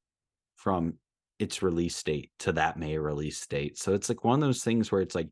from 0.56 0.94
its 1.38 1.62
release 1.62 2.00
date 2.02 2.30
to 2.40 2.52
that 2.52 2.76
May 2.76 2.98
release 2.98 3.46
date. 3.46 3.78
So 3.78 3.94
it's 3.94 4.08
like 4.08 4.24
one 4.24 4.42
of 4.42 4.46
those 4.48 4.64
things 4.64 4.90
where 4.90 5.00
it's 5.00 5.14
like, 5.14 5.28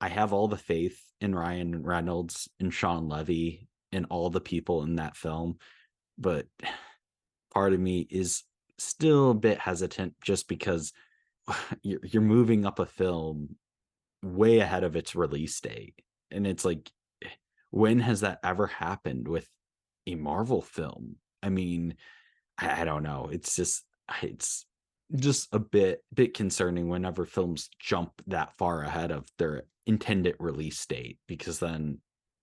I 0.00 0.08
have 0.08 0.32
all 0.32 0.48
the 0.48 0.56
faith 0.56 1.00
in 1.20 1.34
Ryan 1.34 1.82
Reynolds 1.82 2.48
and 2.60 2.72
Shawn 2.72 3.08
Levy 3.08 3.68
and 3.92 4.06
all 4.10 4.30
the 4.30 4.40
people 4.40 4.84
in 4.84 4.96
that 4.96 5.16
film, 5.16 5.56
but 6.16 6.46
part 7.52 7.72
of 7.72 7.80
me 7.80 8.06
is 8.10 8.44
still 8.78 9.30
a 9.30 9.34
bit 9.34 9.58
hesitant 9.58 10.14
just 10.22 10.48
because 10.48 10.92
you're 11.82 12.00
you're 12.04 12.22
moving 12.22 12.66
up 12.66 12.78
a 12.78 12.86
film 12.86 13.56
way 14.22 14.58
ahead 14.58 14.84
of 14.84 14.96
its 14.96 15.14
release 15.14 15.60
date. 15.60 15.94
And 16.30 16.46
it's 16.46 16.64
like 16.64 16.90
eh, 17.24 17.28
when 17.70 18.00
has 18.00 18.20
that 18.20 18.40
ever 18.44 18.66
happened 18.66 19.28
with 19.28 19.48
a 20.06 20.14
marvel 20.14 20.62
film? 20.62 21.16
I 21.42 21.48
mean 21.48 21.94
i, 22.58 22.82
I 22.82 22.84
don't 22.84 23.02
know. 23.02 23.28
It's 23.32 23.56
just 23.56 23.84
it's 24.22 24.66
just 25.14 25.48
a 25.52 25.58
bit 25.58 26.02
bit 26.12 26.34
concerning 26.34 26.88
whenever 26.88 27.24
films 27.24 27.70
jump 27.78 28.10
that 28.26 28.52
far 28.56 28.82
ahead 28.82 29.10
of 29.10 29.26
their 29.38 29.64
intended 29.86 30.34
release 30.38 30.84
date 30.84 31.18
because 31.26 31.58
then 31.58 31.98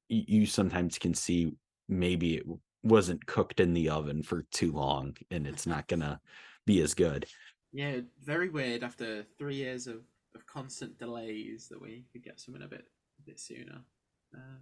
you 0.09 0.45
sometimes 0.45 0.97
can 0.97 1.13
see 1.13 1.51
maybe 1.87 2.35
it 2.37 2.43
wasn't 2.85 3.25
cooked 3.25 3.59
in 3.59 3.73
the 3.73 3.89
oven 3.89 4.23
for 4.23 4.43
too 4.51 4.71
long 4.71 5.15
and 5.31 5.47
it's 5.51 5.67
not 5.67 5.87
gonna 5.87 6.19
be 6.65 6.81
as 6.81 6.93
good. 6.93 7.25
Yeah 7.73 8.01
very 8.23 8.49
weird 8.49 8.83
after 8.83 9.25
three 9.37 9.55
years 9.55 9.87
of, 9.87 10.01
of 10.33 10.45
constant 10.45 10.97
delays 10.97 11.67
that 11.69 11.81
we 11.81 12.05
could 12.11 12.23
get 12.23 12.39
something 12.39 12.63
a 12.63 12.67
bit 12.67 12.85
a 13.19 13.23
bit 13.25 13.39
sooner. 13.39 13.81
Um, 14.33 14.61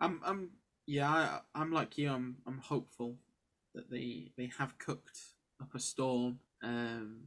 i'm 0.00 0.20
i'm 0.24 0.50
yeah 0.86 1.10
I, 1.10 1.40
i'm 1.54 1.72
like 1.72 1.98
you 1.98 2.10
i'm 2.10 2.36
i'm 2.46 2.58
hopeful 2.58 3.16
that 3.74 3.90
they 3.90 4.32
they 4.36 4.50
have 4.58 4.78
cooked 4.78 5.20
up 5.60 5.74
a 5.74 5.78
storm 5.78 6.38
um 6.62 7.24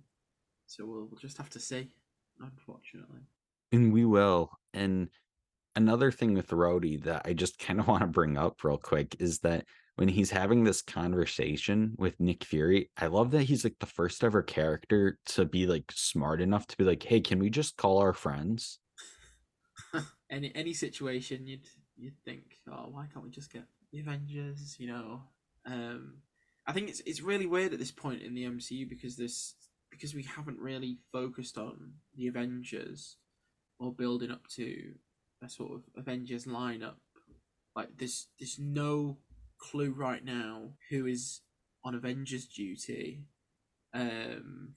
so 0.66 0.86
we'll, 0.86 1.08
we'll 1.10 1.20
just 1.20 1.38
have 1.38 1.50
to 1.52 1.60
see 1.60 1.90
unfortunately. 2.40 3.22
And 3.72 3.92
we 3.92 4.06
will 4.06 4.52
and 4.74 5.10
another 5.76 6.12
thing 6.12 6.34
with 6.34 6.50
Rhodey 6.50 7.04
that 7.04 7.24
I 7.26 7.34
just 7.34 7.60
kind 7.60 7.80
of 7.80 7.88
want 7.88 8.02
to 8.02 8.08
bring 8.08 8.38
up 8.38 8.64
real 8.64 8.78
quick 8.78 9.16
is 9.20 9.40
that 9.40 9.66
when 9.98 10.08
he's 10.08 10.30
having 10.30 10.64
this 10.64 10.84
conversation 10.84 11.94
with 11.98 12.20
Nick 12.20 12.44
Fury, 12.44 12.92
I 12.98 13.08
love 13.08 13.32
that 13.32 13.44
he's 13.44 13.64
like 13.64 13.78
the 13.80 13.88
first 13.88 14.24
ever 14.24 14.44
character 14.44 15.18
to 15.26 15.44
be 15.44 15.66
like 15.66 15.92
smart 15.92 16.40
enough 16.40 16.68
to 16.68 16.78
be 16.78 16.84
like, 16.84 17.02
"Hey, 17.02 17.20
can 17.20 17.40
we 17.40 17.50
just 17.50 17.78
call 17.78 17.98
our 17.98 18.14
friends?" 18.14 18.80
any 20.30 20.54
any 20.56 20.74
situation 20.74 21.48
you'd 21.48 21.68
you'd 21.98 22.20
think, 22.24 22.60
"Oh, 22.70 22.90
why 22.92 23.08
can't 23.12 23.26
we 23.26 23.32
just 23.32 23.52
get 23.52 23.64
the 23.92 24.00
Avengers?" 24.00 24.78
You 24.80 24.88
know, 24.88 25.24
um, 25.66 26.18
I 26.68 26.74
think 26.74 26.90
it's 26.90 27.02
it's 27.08 27.22
really 27.22 27.48
weird 27.48 27.74
at 27.74 27.80
this 27.80 27.92
point 27.92 28.22
in 28.22 28.36
the 28.36 28.46
MCU 28.46 28.88
because 28.88 29.18
this 29.18 29.56
because 29.90 30.14
we 30.14 30.24
haven't 30.24 30.60
really 30.60 31.00
focused 31.12 31.58
on 31.58 31.94
the 32.16 32.28
Avengers 32.28 33.18
or 33.80 33.92
building 33.92 34.30
up 34.30 34.48
to 34.50 34.94
a 35.44 35.50
sort 35.50 35.72
of 35.72 35.82
Avengers 35.96 36.46
lineup. 36.46 36.98
Like 37.76 37.98
there's 37.98 38.28
there's 38.40 38.60
no 38.60 39.18
clue 39.58 39.92
right 39.92 40.24
now 40.24 40.72
who 40.90 41.06
is 41.06 41.42
on 41.84 41.96
Avengers 41.96 42.46
duty. 42.46 43.24
Um, 43.94 44.76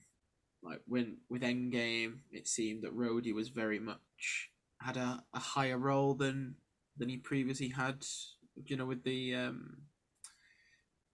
like 0.63 0.81
when 0.87 1.17
with 1.29 1.41
Endgame, 1.41 2.19
it 2.31 2.47
seemed 2.47 2.83
that 2.83 2.95
Rhodey 2.95 3.33
was 3.33 3.49
very 3.49 3.79
much 3.79 4.49
had 4.79 4.97
a, 4.97 5.23
a 5.33 5.39
higher 5.39 5.77
role 5.77 6.13
than 6.13 6.55
than 6.97 7.09
he 7.09 7.17
previously 7.17 7.69
had. 7.69 8.05
You 8.65 8.77
know, 8.77 8.85
with 8.85 9.03
the 9.03 9.35
um 9.35 9.77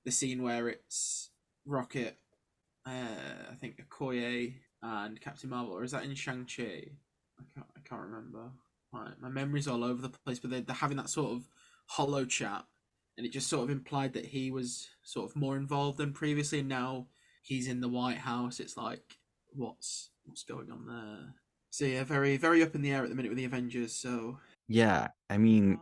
the 0.06 0.12
scene 0.12 0.42
where 0.42 0.68
it's 0.70 1.32
Rocket, 1.66 2.18
uh, 2.86 3.52
I 3.52 3.56
think 3.56 3.82
Okoye 3.82 4.56
and 4.82 5.20
Captain 5.20 5.50
Marvel, 5.50 5.74
or 5.74 5.84
is 5.84 5.92
that 5.92 6.04
in 6.04 6.16
Shang 6.16 6.46
Chi? 6.46 6.64
I 7.40 7.44
can't 7.54 7.68
I 7.76 7.80
can't 7.88 8.02
remember. 8.02 8.52
My 8.92 9.10
my 9.20 9.30
memory's 9.30 9.68
all 9.68 9.84
over 9.84 10.02
the 10.02 10.10
place, 10.10 10.40
but 10.40 10.50
they're, 10.50 10.62
they're 10.62 10.76
having 10.76 10.98
that 10.98 11.10
sort 11.10 11.32
of 11.32 11.48
hollow 11.88 12.26
chat, 12.26 12.66
and 13.18 13.26
it 13.26 13.32
just 13.32 13.50
sort 13.50 13.64
of 13.64 13.70
implied 13.70 14.14
that 14.14 14.26
he 14.26 14.52
was 14.52 14.88
sort 15.04 15.30
of 15.30 15.36
more 15.36 15.58
involved 15.58 15.98
than 15.98 16.14
previously. 16.14 16.60
And 16.60 16.70
now 16.70 17.08
he's 17.42 17.68
in 17.68 17.82
the 17.82 17.90
White 17.90 18.20
House. 18.20 18.60
It's 18.60 18.78
like 18.78 19.18
what's 19.54 20.12
what's 20.26 20.44
going 20.44 20.72
on 20.72 20.86
there? 20.86 21.34
So 21.70 21.86
yeah, 21.86 22.04
very 22.04 22.38
very 22.38 22.64
up 22.64 22.76
in 22.76 22.82
the 22.82 22.92
air 22.92 23.04
at 23.04 23.10
the 23.10 23.16
minute 23.16 23.30
with 23.30 23.38
the 23.38 23.46
Avengers. 23.46 23.94
So 23.94 24.38
Yeah, 24.68 25.08
I 25.30 25.38
mean, 25.38 25.80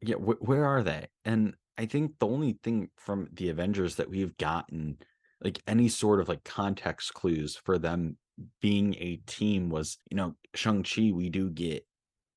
yeah, 0.00 0.16
wh- 0.16 0.42
where 0.42 0.64
are 0.64 0.82
they? 0.82 1.06
And 1.24 1.54
I 1.78 1.86
think 1.86 2.18
the 2.18 2.26
only 2.26 2.58
thing 2.62 2.90
from 2.96 3.28
the 3.32 3.48
Avengers 3.48 3.96
that 3.96 4.10
we've 4.10 4.36
gotten, 4.36 4.98
like 5.42 5.60
any 5.66 5.88
sort 5.88 6.20
of 6.20 6.28
like 6.28 6.44
context 6.44 7.14
clues 7.14 7.56
for 7.56 7.78
them 7.78 8.16
being 8.60 8.94
a 8.98 9.16
team 9.26 9.70
was, 9.70 9.98
you 10.10 10.16
know, 10.16 10.34
Shang-Chi, 10.54 11.12
we 11.12 11.28
do 11.28 11.50
get 11.50 11.86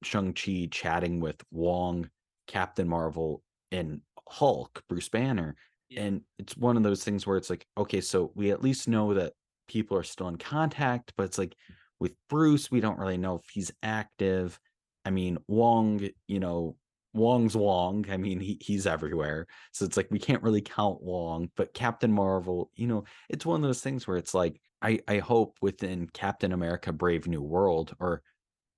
Shang-Chi 0.04 0.70
chatting 0.72 1.20
with 1.20 1.42
Wong, 1.52 2.10
Captain 2.48 2.88
Marvel, 2.88 3.42
and 3.76 4.02
Hulk, 4.28 4.84
Bruce 4.90 5.10
Banner. 5.10 5.56
Yeah. 5.90 6.04
And 6.04 6.22
it's 6.40 6.58
one 6.58 6.78
of 6.78 6.84
those 6.84 7.04
things 7.04 7.28
where 7.28 7.38
it's 7.38 7.50
like, 7.50 7.66
okay, 7.78 8.02
so 8.02 8.32
we 8.36 8.52
at 8.52 8.64
least 8.64 8.88
know 8.88 9.14
that 9.14 9.34
people 9.68 9.98
are 9.98 10.04
still 10.04 10.28
in 10.28 10.38
contact, 10.38 11.14
but 11.16 11.24
it's 11.24 11.38
like 11.38 11.52
mm. 11.52 11.76
with 12.00 12.14
Bruce, 12.30 12.72
we 12.72 12.80
don't 12.80 13.00
really 13.00 13.18
know 13.18 13.36
if 13.36 13.50
he's 13.52 13.72
active. 13.84 14.60
I 15.06 15.12
mean, 15.12 15.38
Wong, 15.48 16.08
you 16.28 16.40
know, 16.40 16.76
Wong's 17.14 17.56
Wong. 17.56 18.06
I 18.10 18.18
mean, 18.18 18.40
he 18.40 18.58
he's 18.60 18.86
everywhere. 18.86 19.48
So 19.72 19.86
it's 19.86 19.96
like 19.96 20.08
we 20.12 20.20
can't 20.20 20.44
really 20.44 20.62
count 20.62 21.02
Wong, 21.02 21.50
but 21.56 21.74
Captain 21.74 22.12
Marvel, 22.12 22.72
you 22.76 22.88
know, 22.88 23.06
it's 23.30 23.46
one 23.46 23.64
of 23.64 23.68
those 23.68 23.82
things 23.82 24.06
where 24.06 24.18
it's 24.18 24.34
like 24.34 24.60
I 24.82 25.00
I 25.08 25.20
hope 25.20 25.58
within 25.62 26.08
Captain 26.08 26.52
America 26.52 26.92
Brave 26.92 27.28
New 27.28 27.42
World 27.42 27.96
or 28.00 28.22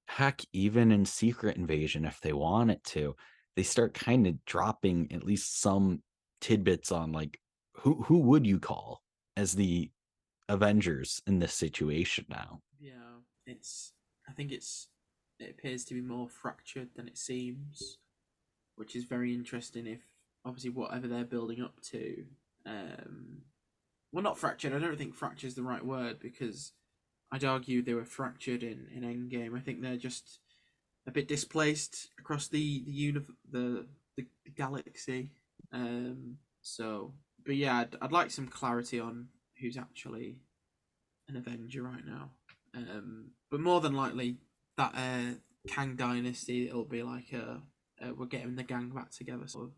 heck 0.08 0.42
even 0.54 0.92
in 0.92 1.06
Secret 1.06 1.58
Invasion 1.58 2.06
if 2.06 2.20
they 2.22 2.34
want 2.34 2.72
it 2.72 2.84
to, 2.86 3.16
they 3.58 3.64
start 3.64 3.96
kind 3.96 4.28
of 4.28 4.46
dropping 4.46 5.12
at 5.12 5.26
least 5.26 5.60
some 5.60 6.02
tidbits 6.40 6.92
on 6.92 7.12
like 7.12 7.40
who 7.74 7.96
who 8.04 8.20
would 8.20 8.46
you 8.46 8.60
call 8.60 9.02
as 9.36 9.54
the 9.54 9.90
Avengers 10.48 11.22
in 11.28 11.40
this 11.40 11.54
situation 11.54 12.26
now? 12.30 12.62
Yeah, 12.80 13.20
it's. 13.46 13.94
I 14.30 14.32
think 14.32 14.52
it's. 14.52 14.88
It 15.40 15.52
appears 15.52 15.86
to 15.86 15.94
be 15.94 16.02
more 16.02 16.30
fractured 16.30 16.90
than 16.96 17.08
it 17.08 17.18
seems, 17.18 17.98
which 18.76 18.96
is 18.96 19.04
very 19.04 19.34
interesting. 19.34 19.88
If 19.88 20.02
obviously 20.46 20.70
whatever 20.70 21.08
they're 21.08 21.26
building 21.26 21.62
up 21.62 21.82
to, 21.92 22.26
um, 22.66 23.42
well, 24.12 24.24
not 24.24 24.38
fractured. 24.38 24.74
I 24.74 24.80
don't 24.80 24.98
think 24.98 25.16
fracture 25.16 25.48
is 25.48 25.56
the 25.56 25.64
right 25.64 25.86
word 25.86 26.20
because 26.20 26.74
I'd 27.32 27.44
argue 27.44 27.82
they 27.82 27.94
were 27.96 28.06
fractured 28.06 28.62
in 28.64 28.88
in 28.96 29.02
Endgame. 29.02 29.58
I 29.58 29.62
think 29.62 29.82
they're 29.82 29.98
just 29.98 30.40
a 31.08 31.12
bit 31.12 31.28
displaced 31.28 32.10
across 32.20 32.48
the 32.48 32.84
the 32.86 33.14
univ- 33.14 33.36
the, 33.52 33.86
the 34.18 34.26
the 34.46 34.52
galaxy. 34.56 35.32
Um, 35.72 36.38
so, 36.62 37.14
but 37.46 37.56
yeah, 37.56 37.80
I'd, 37.80 37.96
I'd 38.02 38.12
like 38.12 38.32
some 38.32 38.48
clarity 38.48 39.00
on 39.00 39.28
who's 39.60 39.78
actually 39.78 40.38
an 41.30 41.38
Avenger 41.38 41.84
right 41.84 42.06
now. 42.06 42.32
Um, 42.76 43.32
but 43.50 43.60
more 43.60 43.82
than 43.82 43.94
likely, 43.94 44.38
that 44.78 44.94
uh, 44.96 45.36
Kang 45.68 45.96
Dynasty, 45.96 46.68
it'll 46.68 46.86
be 46.86 47.04
like 47.04 47.32
a, 47.34 47.62
uh, 48.02 48.14
we're 48.16 48.26
getting 48.26 48.56
the 48.56 48.64
gang 48.64 48.90
back 48.90 49.12
together, 49.12 49.48
sort 49.48 49.66
of 49.66 49.72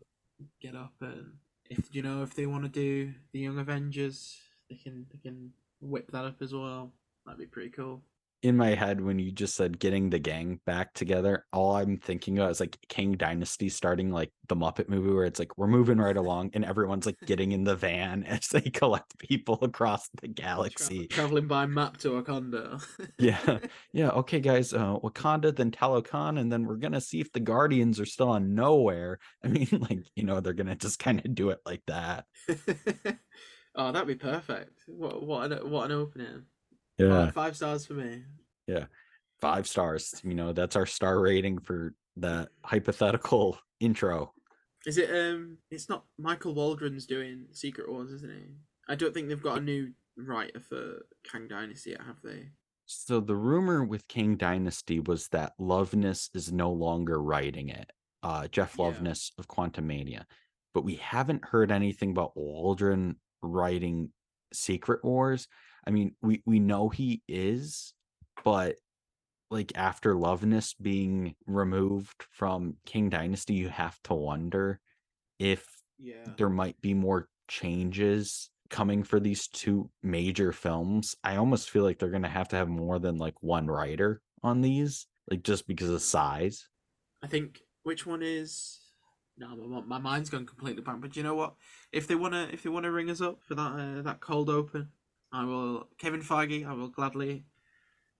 get 0.60 0.74
up 0.74 0.94
and 1.00 1.32
if 1.70 1.94
you 1.94 2.02
know 2.02 2.22
if 2.22 2.34
they 2.34 2.46
want 2.46 2.64
to 2.64 2.68
do 2.68 3.14
the 3.32 3.38
Young 3.38 3.58
Avengers, 3.58 4.36
they 4.68 4.76
can 4.76 5.06
they 5.12 5.18
can 5.18 5.52
whip 5.80 6.10
that 6.10 6.24
up 6.24 6.42
as 6.42 6.52
well. 6.52 6.92
That'd 7.24 7.38
be 7.38 7.46
pretty 7.46 7.70
cool. 7.70 8.02
In 8.42 8.56
my 8.56 8.68
head 8.70 9.02
when 9.02 9.18
you 9.18 9.30
just 9.30 9.54
said 9.54 9.78
getting 9.78 10.08
the 10.08 10.18
gang 10.18 10.60
back 10.64 10.94
together, 10.94 11.44
all 11.52 11.76
I'm 11.76 11.98
thinking 11.98 12.38
of 12.38 12.50
is 12.50 12.58
like 12.60 12.78
Kang 12.88 13.12
Dynasty 13.12 13.68
starting 13.68 14.10
like 14.10 14.32
the 14.48 14.56
Muppet 14.56 14.88
movie 14.88 15.12
where 15.12 15.26
it's 15.26 15.38
like 15.38 15.58
we're 15.58 15.66
moving 15.66 15.98
right 15.98 16.16
along 16.16 16.52
and 16.54 16.64
everyone's 16.64 17.04
like 17.04 17.18
getting 17.26 17.52
in 17.52 17.64
the 17.64 17.76
van 17.76 18.24
as 18.28 18.48
they 18.48 18.62
collect 18.62 19.18
people 19.18 19.58
across 19.60 20.08
the 20.22 20.28
galaxy. 20.28 21.06
traveling 21.08 21.46
by 21.48 21.66
map 21.66 21.98
to 21.98 22.10
Wakanda. 22.10 22.82
Yeah. 23.18 23.58
Yeah, 23.92 24.08
okay 24.10 24.40
guys, 24.40 24.72
uh 24.72 24.96
Wakanda 25.02 25.54
then 25.54 25.70
Talokan 25.70 26.40
and 26.40 26.50
then 26.50 26.64
we're 26.64 26.76
going 26.76 26.92
to 26.92 27.00
see 27.00 27.20
if 27.20 27.30
the 27.32 27.40
Guardians 27.40 28.00
are 28.00 28.06
still 28.06 28.30
on 28.30 28.54
Knowhere. 28.56 29.16
I 29.44 29.48
mean 29.48 29.68
like, 29.90 30.06
you 30.16 30.24
know, 30.24 30.40
they're 30.40 30.54
going 30.54 30.66
to 30.68 30.76
just 30.76 30.98
kind 30.98 31.22
of 31.22 31.34
do 31.34 31.50
it 31.50 31.58
like 31.66 31.82
that. 31.88 32.24
oh, 33.74 33.92
that'd 33.92 34.08
be 34.08 34.14
perfect. 34.14 34.80
What 34.86 35.22
what 35.22 35.52
an, 35.52 35.70
what 35.70 35.90
an 35.90 35.96
opening. 35.98 36.44
Yeah. 37.00 37.24
Five, 37.26 37.34
five 37.34 37.56
stars 37.56 37.86
for 37.86 37.94
me. 37.94 38.22
Yeah. 38.66 38.84
Five 39.40 39.66
stars. 39.66 40.14
You 40.22 40.34
know, 40.34 40.52
that's 40.52 40.76
our 40.76 40.86
star 40.86 41.20
rating 41.20 41.58
for 41.58 41.94
that 42.16 42.48
hypothetical 42.64 43.58
intro. 43.80 44.32
Is 44.86 44.98
it 44.98 45.10
um 45.10 45.58
it's 45.70 45.88
not 45.88 46.04
Michael 46.18 46.54
Waldron's 46.54 47.06
doing 47.06 47.46
Secret 47.52 47.90
Wars, 47.90 48.10
isn't 48.12 48.32
he? 48.32 48.44
I 48.88 48.94
don't 48.94 49.12
think 49.14 49.28
they've 49.28 49.42
got 49.42 49.58
a 49.58 49.62
new 49.62 49.92
writer 50.16 50.60
for 50.60 51.06
Kang 51.30 51.48
Dynasty 51.48 51.90
yet, 51.90 52.00
have 52.06 52.20
they? 52.22 52.48
So 52.86 53.20
the 53.20 53.36
rumor 53.36 53.84
with 53.84 54.08
Kang 54.08 54.36
Dynasty 54.36 55.00
was 55.00 55.28
that 55.28 55.52
Loveness 55.60 56.30
is 56.34 56.52
no 56.52 56.72
longer 56.72 57.22
writing 57.22 57.68
it. 57.68 57.90
Uh 58.22 58.48
Jeff 58.48 58.76
Yeah. 58.78 58.86
Loveness 58.86 59.32
of 59.38 59.48
Quantumania. 59.48 60.24
But 60.74 60.84
we 60.84 60.96
haven't 60.96 61.44
heard 61.44 61.72
anything 61.72 62.10
about 62.10 62.36
Waldron 62.36 63.16
writing 63.42 64.10
Secret 64.52 65.04
Wars. 65.04 65.48
I 65.86 65.90
mean, 65.90 66.14
we 66.22 66.42
we 66.46 66.60
know 66.60 66.88
he 66.88 67.22
is, 67.28 67.94
but 68.44 68.76
like 69.50 69.72
after 69.76 70.14
Loveness 70.14 70.74
being 70.80 71.34
removed 71.46 72.24
from 72.30 72.76
Kang 72.86 73.08
Dynasty, 73.10 73.54
you 73.54 73.68
have 73.68 74.00
to 74.04 74.14
wonder 74.14 74.80
if 75.38 75.66
Yeah. 75.98 76.34
there 76.38 76.48
might 76.50 76.80
be 76.80 76.94
more 76.94 77.28
changes 77.48 78.50
coming 78.70 79.02
for 79.02 79.18
these 79.20 79.48
two 79.48 79.90
major 80.02 80.52
films. 80.52 81.16
I 81.24 81.36
almost 81.36 81.70
feel 81.70 81.82
like 81.82 81.98
they're 81.98 82.10
going 82.10 82.22
to 82.22 82.28
have 82.28 82.48
to 82.48 82.56
have 82.56 82.68
more 82.68 82.98
than 82.98 83.18
like 83.18 83.34
one 83.42 83.66
writer 83.66 84.22
on 84.42 84.60
these, 84.60 85.06
like 85.30 85.42
just 85.42 85.66
because 85.66 85.90
of 85.90 86.02
size. 86.02 86.68
I 87.22 87.26
think 87.26 87.60
which 87.82 88.06
one 88.06 88.22
is 88.22 88.78
no, 89.36 89.56
my, 89.56 89.80
my 89.80 89.98
mind's 89.98 90.30
gone 90.30 90.46
completely 90.46 90.82
blank. 90.82 91.00
But 91.00 91.16
you 91.16 91.22
know 91.22 91.34
what? 91.34 91.54
If 91.92 92.06
they 92.06 92.14
wanna, 92.14 92.48
if 92.52 92.62
they 92.62 92.68
wanna 92.70 92.90
ring 92.92 93.10
us 93.10 93.20
up 93.20 93.42
for 93.42 93.54
that 93.54 93.72
uh, 93.72 94.02
that 94.02 94.20
cold 94.20 94.50
open, 94.50 94.88
I 95.32 95.44
will. 95.44 95.88
Kevin 95.98 96.22
Feige, 96.22 96.66
I 96.66 96.72
will 96.72 96.88
gladly, 96.88 97.44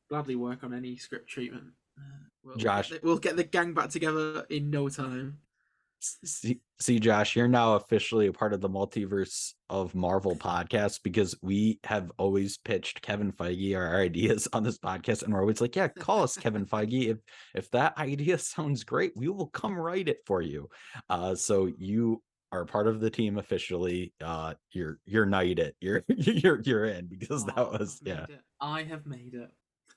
gladly 0.09 0.37
work 0.37 0.63
on 0.65 0.73
any 0.75 0.97
script 0.97 1.29
treatment. 1.29 1.73
Uh, 1.99 2.25
we'll 2.43 2.57
Josh. 2.57 2.93
we'll 3.03 3.19
get 3.19 3.37
the 3.37 3.45
gang 3.45 3.75
back 3.75 3.91
together 3.91 4.47
in 4.51 4.71
no 4.71 4.89
time. 4.89 5.39
See, 6.03 6.61
see, 6.81 6.99
Josh, 6.99 7.37
you're 7.37 7.47
now 7.47 7.75
officially 7.75 8.27
a 8.27 8.33
part 8.33 8.55
of 8.55 8.63
the 8.63 8.71
multiverse 8.71 9.53
of 9.69 9.95
Marvel 9.95 10.35
podcast 10.35 11.03
because 11.03 11.37
we 11.43 11.79
have 11.85 12.11
always 12.17 12.57
pitched 12.57 13.03
Kevin 13.03 13.33
Feige 13.33 13.77
our 13.77 14.01
ideas 14.01 14.49
on 14.55 14.63
this 14.63 14.79
podcast, 14.79 15.23
and 15.23 15.35
we're 15.35 15.41
always 15.41 15.61
like, 15.61 15.77
"Yeah, 15.77 15.89
call 15.89 16.23
us, 16.23 16.39
Kevin 16.39 16.65
Feige. 16.67 17.09
If 17.09 17.19
if 17.55 17.71
that 17.73 17.99
idea 17.99 18.39
sounds 18.39 18.83
great, 18.83 19.13
we 19.15 19.29
will 19.29 19.49
come 19.49 19.79
write 19.79 20.09
it 20.09 20.21
for 20.25 20.41
you." 20.41 20.71
Uh, 21.11 21.35
so 21.35 21.71
you 21.77 22.23
are 22.53 22.65
part 22.65 22.87
of 22.89 23.01
the 23.01 23.11
team 23.11 23.39
officially. 23.39 24.13
Uh, 24.23 24.55
you're 24.73 24.99
you're 25.05 25.27
knighted. 25.27 25.75
You're 25.81 26.05
you're 26.09 26.61
you're 26.63 26.85
in 26.87 27.07
because 27.07 27.45
Oh, 27.45 27.53
that 27.55 27.81
was 27.81 28.01
I've 28.03 28.09
yeah 28.09 28.25
it. 28.25 28.41
I 28.61 28.83
have 28.85 29.07
made 29.07 29.35
it. 29.35 29.51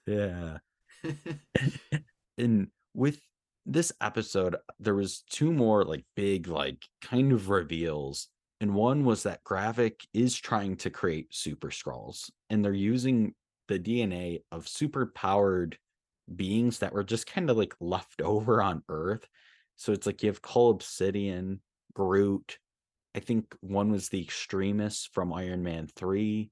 yeah. 0.05 0.57
and 2.37 2.67
with 2.93 3.19
this 3.65 3.91
episode 4.01 4.55
there 4.79 4.93
was 4.95 5.23
two 5.29 5.51
more 5.53 5.85
like 5.85 6.03
big 6.15 6.47
like 6.47 6.83
kind 7.01 7.31
of 7.31 7.49
reveals 7.49 8.27
and 8.59 8.73
one 8.73 9.05
was 9.05 9.23
that 9.23 9.43
Gravik 9.43 10.05
is 10.13 10.35
trying 10.35 10.75
to 10.77 10.89
create 10.89 11.33
super 11.33 11.69
Skrulls 11.69 12.29
and 12.49 12.63
they're 12.63 12.73
using 12.73 13.33
the 13.69 13.79
dna 13.79 14.41
of 14.51 14.67
super 14.67 15.07
powered 15.15 15.77
beings 16.35 16.79
that 16.79 16.93
were 16.93 17.03
just 17.05 17.25
kind 17.25 17.49
of 17.49 17.55
like 17.57 17.73
left 17.79 18.21
over 18.21 18.61
on 18.61 18.83
earth 18.89 19.27
so 19.77 19.93
it's 19.93 20.05
like 20.05 20.21
you 20.23 20.27
have 20.29 20.41
Cull 20.41 20.69
obsidian 20.71 21.61
groot 21.93 22.57
i 23.15 23.19
think 23.19 23.55
one 23.61 23.91
was 23.91 24.09
the 24.09 24.21
extremists 24.21 25.05
from 25.13 25.33
iron 25.33 25.63
man 25.63 25.87
3 25.95 26.51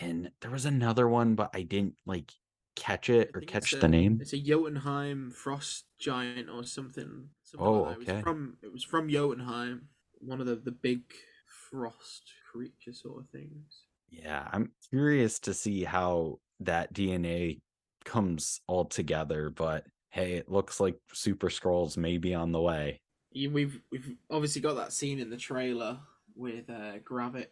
and 0.00 0.30
there 0.40 0.50
was 0.50 0.66
another 0.66 1.08
one 1.08 1.34
but 1.34 1.50
i 1.54 1.62
didn't 1.62 1.96
like 2.06 2.32
catch 2.76 3.08
it 3.08 3.30
or 3.34 3.40
catch 3.40 3.72
it's 3.72 3.80
the 3.80 3.86
a- 3.86 3.88
name 3.88 4.18
It's 4.20 4.34
a 4.34 4.38
Jotunheim 4.38 5.30
frost 5.30 5.86
giant 5.98 6.50
or 6.50 6.62
something. 6.64 7.30
something 7.42 7.66
Oh, 7.66 7.82
like 7.82 7.98
that. 8.00 8.02
It 8.02 8.08
okay. 8.10 8.12
was 8.16 8.22
from 8.22 8.58
it 8.62 8.72
was 8.72 8.84
from 8.84 9.08
Jotunheim, 9.08 9.88
one 10.18 10.40
of 10.42 10.46
the 10.46 10.56
the 10.56 10.72
big 10.72 11.00
frost 11.46 12.24
creature 12.52 12.92
sort 12.92 13.22
of 13.24 13.30
things. 13.30 13.84
Yeah, 14.10 14.48
I'm 14.52 14.72
curious 14.90 15.38
to 15.40 15.54
see 15.54 15.84
how 15.84 16.38
that 16.60 16.92
DNA 16.92 17.60
comes 18.04 18.60
all 18.66 18.84
together, 18.84 19.50
but 19.50 19.86
hey, 20.10 20.34
it 20.34 20.50
looks 20.50 20.80
like 20.80 20.96
Super 21.12 21.48
Skrulls 21.48 21.96
may 21.96 22.18
be 22.18 22.34
on 22.34 22.52
the 22.52 22.60
way. 22.60 23.00
We've 23.36 23.80
we've 23.90 24.16
obviously 24.30 24.62
got 24.62 24.76
that 24.76 24.94
scene 24.94 25.18
in 25.18 25.28
the 25.28 25.36
trailer 25.36 25.98
with 26.34 26.70
uh, 26.70 26.98
Gravik 27.04 27.48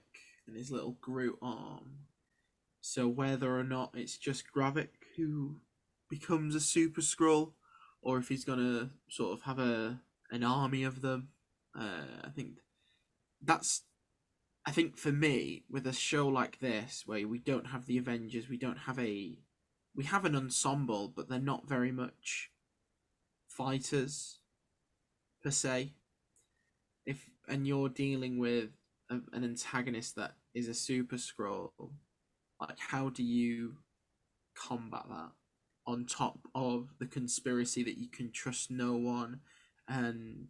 and 0.46 0.56
his 0.56 0.70
little 0.70 0.96
Groot 1.02 1.38
arm. 1.42 2.06
So 2.80 3.06
whether 3.06 3.58
or 3.58 3.64
not 3.64 3.92
it's 3.94 4.16
just 4.16 4.50
Gravik 4.54 4.88
who 5.16 5.56
becomes 6.08 6.54
a 6.54 6.60
Super 6.60 7.02
Skrull, 7.02 7.52
or 8.00 8.18
if 8.18 8.28
he's 8.28 8.46
gonna 8.46 8.90
sort 9.08 9.34
of 9.34 9.42
have 9.42 9.58
a 9.58 10.00
an 10.30 10.42
army 10.42 10.84
of 10.84 11.02
them, 11.02 11.28
uh, 11.78 12.22
I 12.24 12.30
think 12.30 12.60
that's. 13.42 13.82
I 14.66 14.70
think 14.70 14.96
for 14.96 15.12
me, 15.12 15.64
with 15.68 15.86
a 15.86 15.92
show 15.92 16.26
like 16.26 16.60
this, 16.60 17.02
where 17.04 17.28
we 17.28 17.38
don't 17.38 17.66
have 17.66 17.84
the 17.84 17.98
Avengers, 17.98 18.48
we 18.48 18.56
don't 18.56 18.78
have 18.78 18.98
a, 18.98 19.36
we 19.94 20.04
have 20.04 20.24
an 20.24 20.34
ensemble, 20.34 21.12
but 21.14 21.28
they're 21.28 21.38
not 21.38 21.68
very 21.68 21.92
much 21.92 22.50
fighters 23.46 24.38
per 25.44 25.50
se. 25.50 25.92
If 27.06 27.28
and 27.46 27.66
you're 27.66 27.90
dealing 27.90 28.38
with 28.38 28.70
a, 29.10 29.16
an 29.32 29.44
antagonist 29.44 30.16
that 30.16 30.32
is 30.54 30.68
a 30.68 30.74
super 30.74 31.16
Skrull, 31.16 31.70
like 32.58 32.78
how 32.78 33.10
do 33.10 33.22
you 33.22 33.76
combat 34.56 35.04
that? 35.08 35.30
On 35.86 36.06
top 36.06 36.38
of 36.54 36.94
the 36.98 37.06
conspiracy 37.06 37.84
that 37.84 37.98
you 37.98 38.08
can 38.08 38.32
trust 38.32 38.70
no 38.70 38.94
one, 38.94 39.40
and 39.86 40.48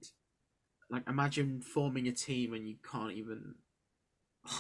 like 0.89 1.03
imagine 1.09 1.61
forming 1.61 2.07
a 2.07 2.13
team 2.13 2.55
and 2.55 2.69
you 2.69 2.77
can't 2.89 3.13
even 3.13 3.57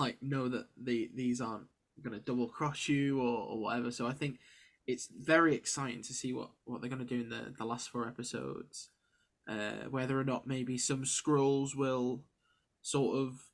like 0.00 0.20
know 0.20 0.48
that 0.48 0.66
the 0.76 1.10
these 1.14 1.40
aren't 1.40 1.68
gonna 2.02 2.18
double 2.18 2.48
cross 2.48 2.88
you 2.88 3.20
or, 3.20 3.38
or 3.50 3.60
whatever. 3.60 3.92
So 3.92 4.08
I 4.08 4.12
think 4.12 4.40
it's 4.84 5.08
very 5.16 5.54
exciting 5.54 6.02
to 6.02 6.12
see 6.12 6.32
what 6.32 6.50
what 6.64 6.80
they're 6.80 6.90
gonna 6.90 7.04
do 7.04 7.20
in 7.20 7.28
the 7.28 7.54
the 7.56 7.64
last 7.64 7.88
four 7.90 8.08
episodes 8.08 8.90
uh, 9.48 9.88
whether 9.90 10.18
or 10.18 10.24
not 10.24 10.46
maybe 10.46 10.78
some 10.78 11.04
Skrulls 11.04 11.76
will 11.76 12.22
sort 12.82 13.16
of 13.16 13.44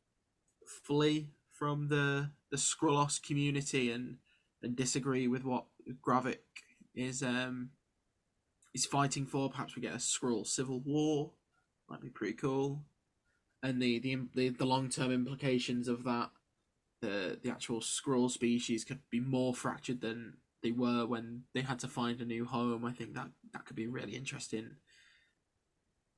flee 0.66 1.31
from 1.53 1.88
the 1.88 2.31
the 2.50 2.57
Skrullos 2.57 3.22
community 3.22 3.90
and 3.90 4.16
and 4.62 4.76
disagree 4.76 5.26
with 5.26 5.44
what 5.44 5.66
Gravik 6.07 6.38
is 6.94 7.22
um 7.22 7.70
is 8.74 8.87
fighting 8.87 9.26
for. 9.26 9.50
Perhaps 9.50 9.74
we 9.74 9.83
get 9.83 9.94
a 9.94 9.98
Skrull 9.98 10.46
civil 10.46 10.81
war. 10.81 11.33
Might 11.88 12.00
be 12.00 12.09
pretty 12.09 12.35
cool. 12.35 12.83
And 13.62 13.81
the 13.81 13.98
the 13.98 14.18
the, 14.35 14.48
the 14.50 14.64
long 14.64 14.88
term 14.88 15.11
implications 15.11 15.88
of 15.88 16.05
that, 16.05 16.31
the 17.03 17.38
the 17.42 17.50
actual 17.50 17.81
Skrull 17.81 18.31
species 18.31 18.85
could 18.85 19.00
be 19.11 19.20
more 19.20 19.55
fractured 19.55 20.00
than 20.00 20.35
they 20.62 20.70
were 20.72 21.07
when 21.07 21.44
they 21.55 21.62
had 21.62 21.79
to 21.81 21.88
find 21.88 22.20
a 22.20 22.24
new 22.24 22.44
home. 22.44 22.85
I 22.85 22.92
think 22.92 23.14
that 23.14 23.31
that 23.53 23.64
could 23.64 23.76
be 23.76 23.87
really 23.87 24.14
interesting 24.14 24.76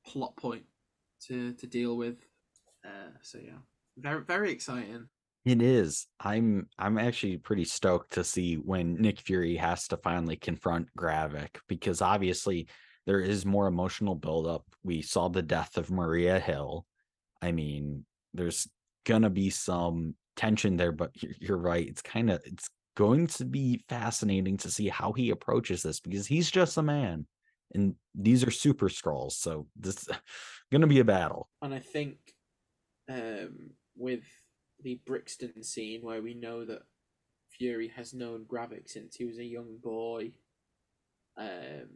plot 0.05 0.35
point 0.35 0.63
to 1.27 1.53
to 1.53 1.67
deal 1.67 1.97
with. 1.97 2.17
Uh, 2.85 3.11
so 3.21 3.39
yeah, 3.43 3.59
very 3.97 4.23
very 4.23 4.51
exciting. 4.51 5.07
It 5.45 5.61
is. 5.61 6.07
I'm 6.19 6.67
I'm 6.79 6.97
actually 6.97 7.37
pretty 7.37 7.65
stoked 7.65 8.13
to 8.13 8.23
see 8.23 8.55
when 8.55 8.95
Nick 8.95 9.19
Fury 9.19 9.55
has 9.57 9.87
to 9.89 9.97
finally 9.97 10.37
confront 10.37 10.87
Gravik 10.97 11.57
because 11.67 12.01
obviously 12.01 12.67
there 13.05 13.19
is 13.19 13.45
more 13.45 13.67
emotional 13.67 14.15
buildup. 14.15 14.63
We 14.83 15.01
saw 15.01 15.27
the 15.27 15.41
death 15.41 15.77
of 15.77 15.91
Maria 15.91 16.39
Hill. 16.39 16.85
I 17.41 17.51
mean, 17.51 18.05
there's 18.33 18.69
gonna 19.05 19.29
be 19.29 19.49
some 19.49 20.15
tension 20.37 20.77
there, 20.77 20.93
but 20.93 21.11
you're, 21.21 21.33
you're 21.39 21.57
right. 21.57 21.87
It's 21.87 22.01
kind 22.01 22.29
of 22.29 22.41
it's 22.45 22.69
going 22.95 23.27
to 23.27 23.43
be 23.43 23.83
fascinating 23.89 24.55
to 24.57 24.71
see 24.71 24.87
how 24.87 25.11
he 25.11 25.31
approaches 25.31 25.83
this 25.83 25.99
because 25.99 26.27
he's 26.27 26.49
just 26.49 26.77
a 26.77 26.83
man 26.83 27.25
and 27.73 27.95
these 28.15 28.43
are 28.43 28.51
super 28.51 28.89
Skrulls 28.89 29.33
so 29.33 29.67
this 29.75 29.97
is 29.97 30.09
gonna 30.71 30.87
be 30.87 30.99
a 30.99 31.05
battle 31.05 31.49
And 31.61 31.73
I 31.73 31.79
think 31.79 32.17
um, 33.09 33.71
with 33.95 34.23
the 34.81 34.99
Brixton 35.05 35.63
scene 35.63 36.01
where 36.01 36.21
we 36.21 36.33
know 36.33 36.65
that 36.65 36.83
Fury 37.49 37.91
has 37.95 38.13
known 38.13 38.45
Gravik 38.45 38.89
since 38.89 39.15
he 39.15 39.25
was 39.25 39.37
a 39.37 39.43
young 39.43 39.77
boy, 39.81 40.31
um, 41.37 41.89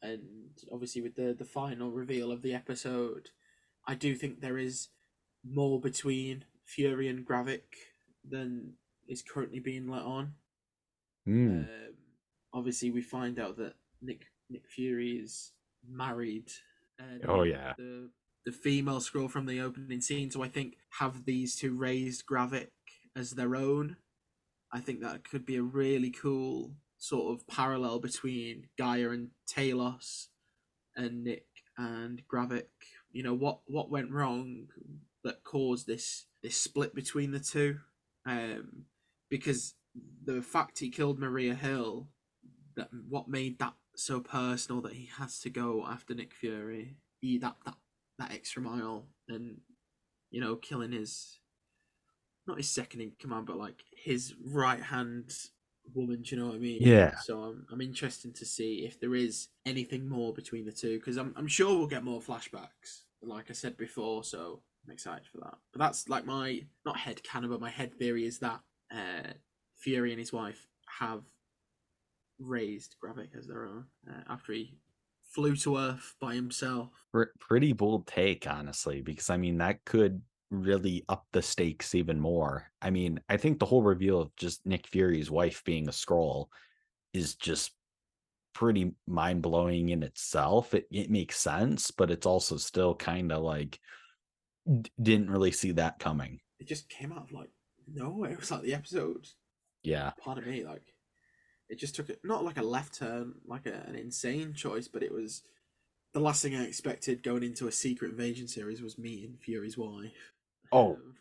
and 0.00 0.50
obviously 0.72 1.02
with 1.02 1.14
the 1.14 1.34
the 1.38 1.44
final 1.44 1.90
reveal 1.90 2.32
of 2.32 2.42
the 2.42 2.54
episode, 2.54 3.30
I 3.86 3.94
do 3.94 4.14
think 4.14 4.40
there 4.40 4.58
is 4.58 4.88
more 5.44 5.80
between 5.80 6.44
Fury 6.64 7.08
and 7.08 7.26
Gravik 7.26 7.62
than 8.28 8.74
is 9.08 9.22
currently 9.22 9.60
being 9.60 9.88
let 9.88 10.02
on. 10.02 10.34
Hmm. 11.26 11.60
Um, 11.60 11.66
obviously, 12.54 12.90
we 12.90 13.02
find 13.02 13.38
out 13.38 13.56
that 13.58 13.74
Nick 14.00 14.22
Nick 14.52 14.68
Fury 14.68 15.12
is 15.12 15.52
married. 15.88 16.50
And 16.98 17.24
Oh, 17.28 17.42
yeah. 17.42 17.74
the 17.78 18.10
the 18.44 18.52
female 18.52 18.98
Skrull 18.98 19.30
from 19.30 19.46
the 19.46 19.60
opening 19.60 20.00
scene. 20.00 20.30
So 20.30 20.42
I 20.42 20.48
think 20.48 20.76
have 20.98 21.24
these 21.24 21.54
two 21.56 21.76
raised 21.76 22.26
Gravik 22.26 22.70
as 23.16 23.30
their 23.32 23.54
own. 23.54 23.96
I 24.72 24.80
think 24.80 25.00
that 25.00 25.22
could 25.28 25.46
be 25.46 25.56
a 25.56 25.62
really 25.62 26.10
cool 26.10 26.72
sort 26.98 27.32
of 27.34 27.46
parallel 27.46 27.98
between 28.00 28.68
G'iah 28.80 29.12
and 29.12 29.30
Talos 29.48 30.26
and 30.96 31.22
Nick 31.24 31.46
and 31.78 32.22
Gravik. 32.26 32.66
You 33.12 33.22
know 33.22 33.34
what 33.34 33.60
what 33.66 33.90
went 33.90 34.10
wrong 34.10 34.68
that 35.24 35.44
caused 35.44 35.86
this 35.86 36.26
this 36.42 36.56
split 36.56 36.94
between 36.94 37.30
the 37.30 37.40
two. 37.40 37.78
Um, 38.26 38.86
because 39.30 39.74
the 40.24 40.42
fact 40.42 40.78
he 40.78 40.90
killed 40.90 41.18
Maria 41.18 41.54
Hill, 41.54 42.08
that 42.76 42.88
what 43.08 43.28
made 43.28 43.58
that 43.58 43.74
so 43.94 44.20
personal 44.20 44.80
that 44.82 44.94
he 44.94 45.10
has 45.18 45.38
to 45.40 45.50
go 45.50 45.84
after 45.86 46.14
Nick 46.14 46.34
Fury, 46.34 46.96
he, 47.20 47.38
that 47.38 47.56
that 47.64 47.76
that 48.18 48.32
extra 48.32 48.62
mile, 48.62 49.06
and 49.28 49.60
you 50.30 50.40
know, 50.40 50.56
killing 50.56 50.92
his 50.92 51.38
not 52.46 52.56
his 52.56 52.68
second 52.68 53.00
in 53.00 53.12
command, 53.18 53.46
but 53.46 53.56
like 53.56 53.82
his 53.96 54.34
right 54.44 54.80
hand 54.80 55.32
woman. 55.94 56.22
Do 56.22 56.34
you 56.34 56.40
know 56.40 56.48
what 56.48 56.56
I 56.56 56.58
mean? 56.58 56.78
Yeah. 56.80 57.14
So 57.22 57.42
I'm 57.42 57.66
I'm 57.70 57.80
interested 57.80 58.34
to 58.34 58.44
see 58.44 58.84
if 58.86 58.98
there 59.00 59.14
is 59.14 59.48
anything 59.66 60.08
more 60.08 60.32
between 60.32 60.64
the 60.64 60.72
two 60.72 60.98
because 60.98 61.16
I'm 61.16 61.32
I'm 61.36 61.48
sure 61.48 61.76
we'll 61.76 61.86
get 61.86 62.04
more 62.04 62.20
flashbacks. 62.20 63.02
Like 63.22 63.50
I 63.50 63.52
said 63.52 63.76
before, 63.76 64.24
so 64.24 64.62
I'm 64.84 64.92
excited 64.92 65.26
for 65.30 65.38
that. 65.38 65.54
But 65.72 65.78
that's 65.78 66.08
like 66.08 66.26
my 66.26 66.62
not 66.84 66.96
head 66.96 67.22
canon, 67.22 67.50
but 67.50 67.60
my 67.60 67.70
head 67.70 67.94
theory 67.94 68.26
is 68.26 68.38
that 68.40 68.60
uh, 68.92 69.30
Fury 69.76 70.10
and 70.10 70.18
his 70.18 70.32
wife 70.32 70.66
have 70.98 71.22
raised 72.38 72.96
Gravik 73.02 73.36
as 73.38 73.46
their 73.46 73.66
own 73.66 73.84
uh, 74.08 74.22
after 74.28 74.52
he 74.52 74.76
flew 75.30 75.56
to 75.56 75.78
Earth 75.78 76.14
by 76.20 76.34
himself. 76.34 76.90
Pretty 77.40 77.72
bold 77.72 78.06
take 78.06 78.46
honestly 78.46 79.00
because 79.02 79.30
i 79.30 79.36
mean 79.36 79.58
that 79.58 79.84
could 79.84 80.20
really 80.50 81.04
up 81.08 81.24
the 81.32 81.40
stakes 81.40 81.94
even 81.94 82.20
more 82.20 82.70
i 82.82 82.90
mean 82.90 83.18
i 83.30 83.36
think 83.38 83.58
the 83.58 83.64
whole 83.66 83.82
reveal 83.82 84.20
of 84.20 84.36
just 84.36 84.60
nick 84.66 84.86
fury's 84.86 85.30
wife 85.30 85.62
being 85.64 85.88
a 85.88 85.90
Skrull 85.90 86.48
is 87.14 87.34
just 87.36 87.72
pretty 88.54 88.92
mind-blowing 89.06 89.88
in 89.88 90.02
itself 90.02 90.74
it, 90.74 90.86
it 90.90 91.10
makes 91.10 91.38
sense 91.40 91.90
but 91.90 92.10
it's 92.10 92.26
also 92.26 92.58
still 92.58 92.94
kind 92.94 93.32
of 93.32 93.42
like 93.42 93.80
d- 94.80 94.90
didn't 95.00 95.30
really 95.30 95.52
see 95.52 95.72
that 95.72 95.98
coming 95.98 96.38
It 96.60 96.66
just 96.68 96.88
came 96.90 97.12
out 97.12 97.24
of 97.24 97.32
like 97.32 97.50
nowhere. 97.90 98.32
It 98.32 98.40
was 98.40 98.50
like 98.50 98.62
the 98.62 98.74
episode. 98.74 99.26
yeah 99.82 100.12
Part 100.22 100.38
of 100.38 100.46
me, 100.46 100.64
like 100.64 100.91
it 101.72 101.78
just 101.78 101.96
took 101.96 102.10
it 102.10 102.20
not 102.22 102.44
like 102.44 102.58
a 102.58 102.62
left 102.62 102.98
turn, 102.98 103.34
like 103.46 103.66
a, 103.66 103.72
an 103.88 103.96
insane 103.96 104.52
choice, 104.52 104.88
but 104.88 105.02
it 105.02 105.10
was 105.10 105.42
the 106.12 106.20
last 106.20 106.42
thing 106.42 106.54
I 106.54 106.64
expected 106.64 107.22
going 107.22 107.42
into 107.42 107.66
a 107.66 107.72
secret 107.72 108.10
invasion 108.10 108.46
series 108.46 108.82
was 108.82 108.98
me 108.98 109.10
meeting 109.10 109.38
Fury's 109.40 109.78
wife. 109.78 110.12
Oh. 110.70 110.92
Um, 110.92 111.14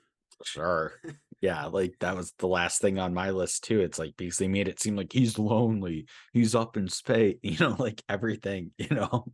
Sure. 0.44 0.94
Yeah, 1.44 1.66
like 1.66 1.96
that 2.02 2.16
was 2.16 2.34
the 2.38 2.48
last 2.48 2.82
thing 2.82 3.00
on 3.00 3.16
my 3.16 3.32
list 3.32 3.64
too. 3.64 3.80
It's 3.82 3.98
like 3.98 4.14
because 4.16 4.38
they 4.38 4.48
made 4.48 4.68
it 4.68 4.80
seem 4.80 4.96
like 4.96 5.12
he's 5.12 5.40
lonely, 5.40 6.06
he's 6.34 6.54
up 6.54 6.78
in 6.78 6.88
space, 6.88 7.38
you 7.42 7.58
know, 7.58 7.76
like 7.80 8.04
everything, 8.08 8.70
you 8.78 8.90
know. 8.92 9.34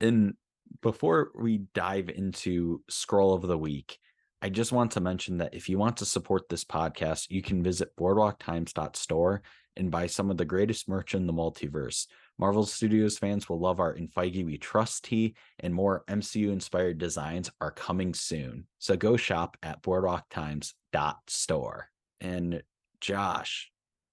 And 0.00 0.32
before 0.80 1.30
we 1.34 1.64
dive 1.74 2.08
into 2.08 2.82
Skrull 2.90 3.34
of 3.34 3.42
the 3.42 3.58
week, 3.58 3.98
I 4.44 4.48
just 4.48 4.72
want 4.72 4.90
to 4.92 5.00
mention 5.00 5.38
that 5.38 5.54
if 5.54 5.68
you 5.68 5.78
want 5.78 5.96
to 5.98 6.04
support 6.04 6.48
this 6.48 6.64
podcast, 6.64 7.30
you 7.30 7.42
can 7.42 7.62
visit 7.62 7.94
boardwalktimes.store 7.96 9.40
and 9.76 9.90
buy 9.90 10.08
some 10.08 10.32
of 10.32 10.36
the 10.36 10.44
greatest 10.44 10.88
merch 10.88 11.14
in 11.14 11.28
the 11.28 11.32
multiverse. 11.32 12.08
Marvel 12.38 12.66
Studios 12.66 13.18
fans 13.18 13.48
will 13.48 13.60
love 13.60 13.78
our 13.78 13.92
In 13.92 14.08
Feige 14.08 14.44
We 14.44 14.58
Trust 14.58 15.04
tee, 15.04 15.36
and 15.60 15.72
more 15.72 16.02
MCU 16.08 16.50
inspired 16.50 16.98
designs 16.98 17.52
are 17.60 17.70
coming 17.70 18.14
soon. 18.14 18.66
So 18.80 18.96
go 18.96 19.16
shop 19.16 19.56
at 19.62 19.80
boardwalktimes.store. 19.82 21.88
And 22.20 22.62
Josh, 23.00 23.70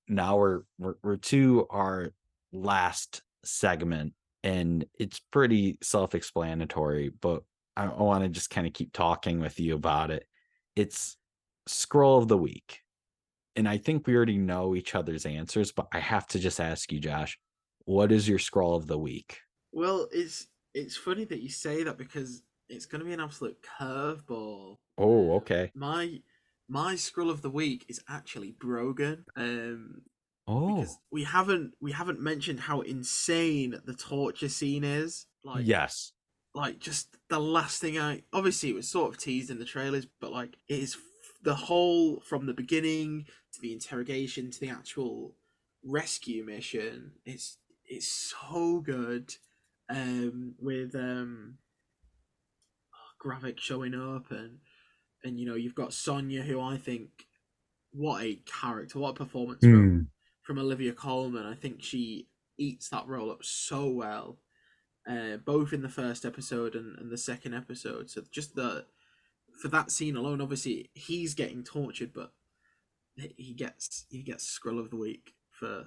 now 0.07 0.37
we're, 0.37 0.61
we're 0.77 0.95
we're 1.01 1.17
to 1.17 1.65
our 1.71 2.13
last 2.51 3.23
segment, 3.43 4.13
and 4.43 4.85
it's 4.93 5.19
pretty 5.31 5.79
self-explanatory, 5.81 7.13
but 7.19 7.41
I, 7.83 8.03
want 8.03 8.23
to 8.23 8.29
just 8.29 8.49
kind 8.49 8.67
of 8.67 8.73
keep 8.73 8.93
talking 8.93 9.39
with 9.39 9.59
you 9.59 9.75
about 9.75 10.11
it. 10.11 10.25
It's 10.75 11.17
Skrull 11.67 12.17
of 12.17 12.27
the 12.27 12.37
week. 12.37 12.81
and 13.55 13.67
I 13.67 13.77
think 13.77 14.07
we 14.07 14.15
already 14.15 14.37
know 14.37 14.75
each 14.75 14.95
other's 14.95 15.25
answers, 15.25 15.71
but 15.71 15.87
I 15.93 15.99
have 15.99 16.27
to 16.27 16.39
just 16.39 16.59
ask 16.59 16.91
you, 16.91 16.99
Josh, 16.99 17.37
what 17.85 18.11
is 18.11 18.27
your 18.27 18.39
Skrull 18.39 18.75
of 18.75 18.87
the 18.87 18.97
week? 18.97 19.39
Well, 19.71 20.07
it's 20.11 20.47
it's 20.73 20.97
funny 20.97 21.25
that 21.25 21.41
you 21.41 21.49
say 21.49 21.83
that 21.83 21.97
because 21.97 22.43
it's 22.69 22.85
going 22.85 22.99
to 22.99 23.05
be 23.05 23.13
an 23.13 23.19
absolute 23.19 23.57
curveball. 23.79 24.77
Oh, 24.97 25.33
okay. 25.37 25.71
My 25.73 26.21
my 26.67 26.93
Skrull 26.93 27.31
of 27.31 27.41
the 27.41 27.49
week 27.49 27.85
is 27.89 28.01
actually 28.07 28.51
Brogan. 28.51 29.25
Um, 29.35 30.01
Oh, 30.47 30.77
because 30.77 30.97
we 31.11 31.23
haven't 31.23 31.73
we 31.79 31.91
haven't 31.91 32.19
mentioned 32.19 32.59
how 32.59 32.81
insane 32.81 33.75
the 33.85 33.93
torture 33.93 34.49
scene 34.49 34.83
is. 34.83 35.27
Like 35.43 35.67
yes. 35.67 36.11
Like 36.59 36.79
just 36.79 37.15
the 37.29 37.39
last 37.39 37.79
thing 37.81 37.97
I 37.97 38.23
obviously 38.33 38.69
it 38.69 38.75
was 38.75 38.87
sort 38.89 39.09
of 39.13 39.17
teased 39.17 39.49
in 39.49 39.59
the 39.59 39.65
trailers, 39.65 40.05
but 40.19 40.31
like 40.31 40.57
it 40.67 40.79
is 40.79 40.95
f- 40.95 41.01
the 41.43 41.55
whole 41.55 42.19
from 42.21 42.45
the 42.45 42.53
beginning 42.53 43.25
to 43.53 43.61
the 43.61 43.71
interrogation 43.73 44.51
to 44.51 44.59
the 44.59 44.69
actual 44.69 45.35
rescue 45.83 46.43
mission. 46.45 47.13
It's 47.25 47.57
it's 47.85 48.07
so 48.07 48.81
good. 48.81 49.33
Um, 49.91 50.53
with 50.59 50.93
um, 50.93 51.57
Gravik 53.23 53.59
showing 53.59 53.95
up 53.95 54.29
and 54.31 54.59
and 55.23 55.39
you 55.39 55.45
know 55.45 55.55
you've 55.55 55.75
got 55.75 55.93
Sonya 55.93 56.43
who 56.43 56.61
I 56.61 56.77
think 56.77 57.09
what 57.91 58.21
a 58.23 58.35
character, 58.45 58.99
what 58.99 59.09
a 59.11 59.13
performance 59.13 59.61
from 59.63 59.89
Hmm. 59.89 60.01
from 60.43 60.59
Olivia 60.59 60.93
Colman. 60.93 61.45
I 61.45 61.55
think 61.55 61.83
she 61.83 62.27
eats 62.57 62.89
that 62.89 63.07
role 63.07 63.31
up 63.31 63.43
so 63.43 63.89
well, 63.89 64.37
uh, 65.09 65.37
both 65.37 65.73
in 65.73 65.81
the 65.81 65.89
first 65.89 66.25
episode 66.25 66.75
and, 66.75 66.97
and 66.99 67.11
the 67.11 67.17
second 67.17 67.53
episode. 67.53 68.09
So 68.09 68.21
just 68.31 68.55
the 68.55 68.85
for 69.61 69.67
that 69.69 69.91
scene 69.91 70.15
alone, 70.15 70.39
obviously 70.39 70.89
he's 70.93 71.33
getting 71.33 71.63
tortured, 71.63 72.13
but 72.13 72.31
he 73.15 73.53
gets 73.53 74.05
he 74.09 74.21
gets 74.21 74.45
Skrull 74.45 74.79
of 74.79 74.89
the 74.89 74.95
Week 74.95 75.33
for 75.51 75.85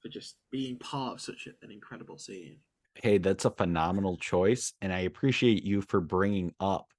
for 0.00 0.08
just 0.08 0.36
being 0.50 0.76
part 0.76 1.14
of 1.14 1.20
such 1.20 1.46
an 1.46 1.70
incredible 1.70 2.18
scene. 2.18 2.58
Hey, 2.94 3.18
that's 3.18 3.44
a 3.44 3.50
phenomenal 3.50 4.16
choice. 4.16 4.74
And 4.82 4.92
I 4.92 5.00
appreciate 5.00 5.62
you 5.62 5.80
for 5.80 6.00
bringing 6.00 6.54
up 6.60 6.92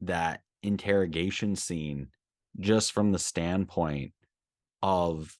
that 0.00 0.42
interrogation 0.62 1.56
scene 1.56 2.08
just 2.58 2.92
from 2.92 3.12
the 3.12 3.18
standpoint 3.18 4.12
of, 4.82 5.36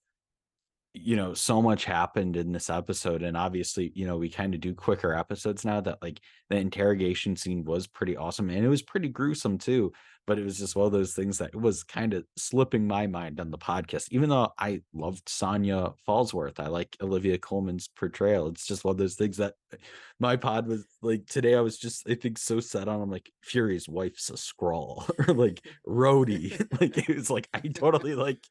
you 0.93 1.15
know, 1.15 1.35
so 1.35 1.63
much 1.63 1.85
happened 1.85 2.37
in 2.37 2.53
this 2.53 2.69
episode. 2.69 3.23
And 3.23 3.37
obviously, 3.37 3.93
you 3.95 4.07
know, 4.07 4.17
we 4.17 4.29
kind 4.29 4.55
of 4.55 4.61
do 4.61 4.75
quicker 4.75 5.15
episodes 5.15 5.65
now 5.65 5.81
that 5.83 6.03
like 6.03 6.21
the 6.49 6.57
interrogation 6.57 7.37
scene 7.37 7.65
was 7.65 7.87
pretty 7.87 8.17
awesome 8.17 8.51
and 8.51 8.65
it 8.65 8.69
was 8.69 8.83
pretty 8.83 9.09
gruesome 9.09 9.57
too. 9.57 9.93
But 10.27 10.39
it 10.39 10.45
was 10.45 10.59
just 10.59 10.77
one 10.77 10.87
of 10.87 10.93
those 10.93 11.15
things 11.15 11.39
that 11.39 11.55
was 11.55 11.83
kind 11.83 12.13
of 12.13 12.25
slipping 12.37 12.87
my 12.87 13.07
mind 13.07 13.41
on 13.41 13.51
the 13.51 13.59
podcast. 13.59 14.09
Even 14.11 14.29
though 14.29 14.53
I 14.59 14.83
loved 14.93 15.29
Sonya 15.29 15.95
Falsworth, 16.07 16.61
I 16.61 16.67
like 16.67 16.97
Olivia 17.01 17.39
Colman's 17.39 17.89
portrayal. 17.89 18.49
It's 18.49 18.67
just 18.67 18.85
one 18.85 18.93
of 18.93 18.99
those 18.99 19.15
things 19.15 19.39
that 19.39 19.55
eh, 19.73 19.77
my 20.21 20.37
pod 20.37 20.67
was 20.67 20.87
like 21.03 21.27
today. 21.27 21.55
I 21.55 21.61
was 21.61 21.79
just 21.79 22.09
I 22.09 22.15
think 22.15 22.39
so 22.39 22.61
set 22.61 22.87
on. 22.87 23.01
I'm 23.01 23.11
like 23.11 23.31
Fury's 23.43 23.89
wife's 23.89 24.29
a 24.31 24.35
Skrull 24.35 25.09
or 25.29 25.35
like 25.35 25.65
Rhodey. 25.87 26.51
like 26.81 27.09
it 27.09 27.17
was 27.17 27.31
like 27.31 27.49
I 27.55 27.61
totally 27.61 28.15
like 28.15 28.45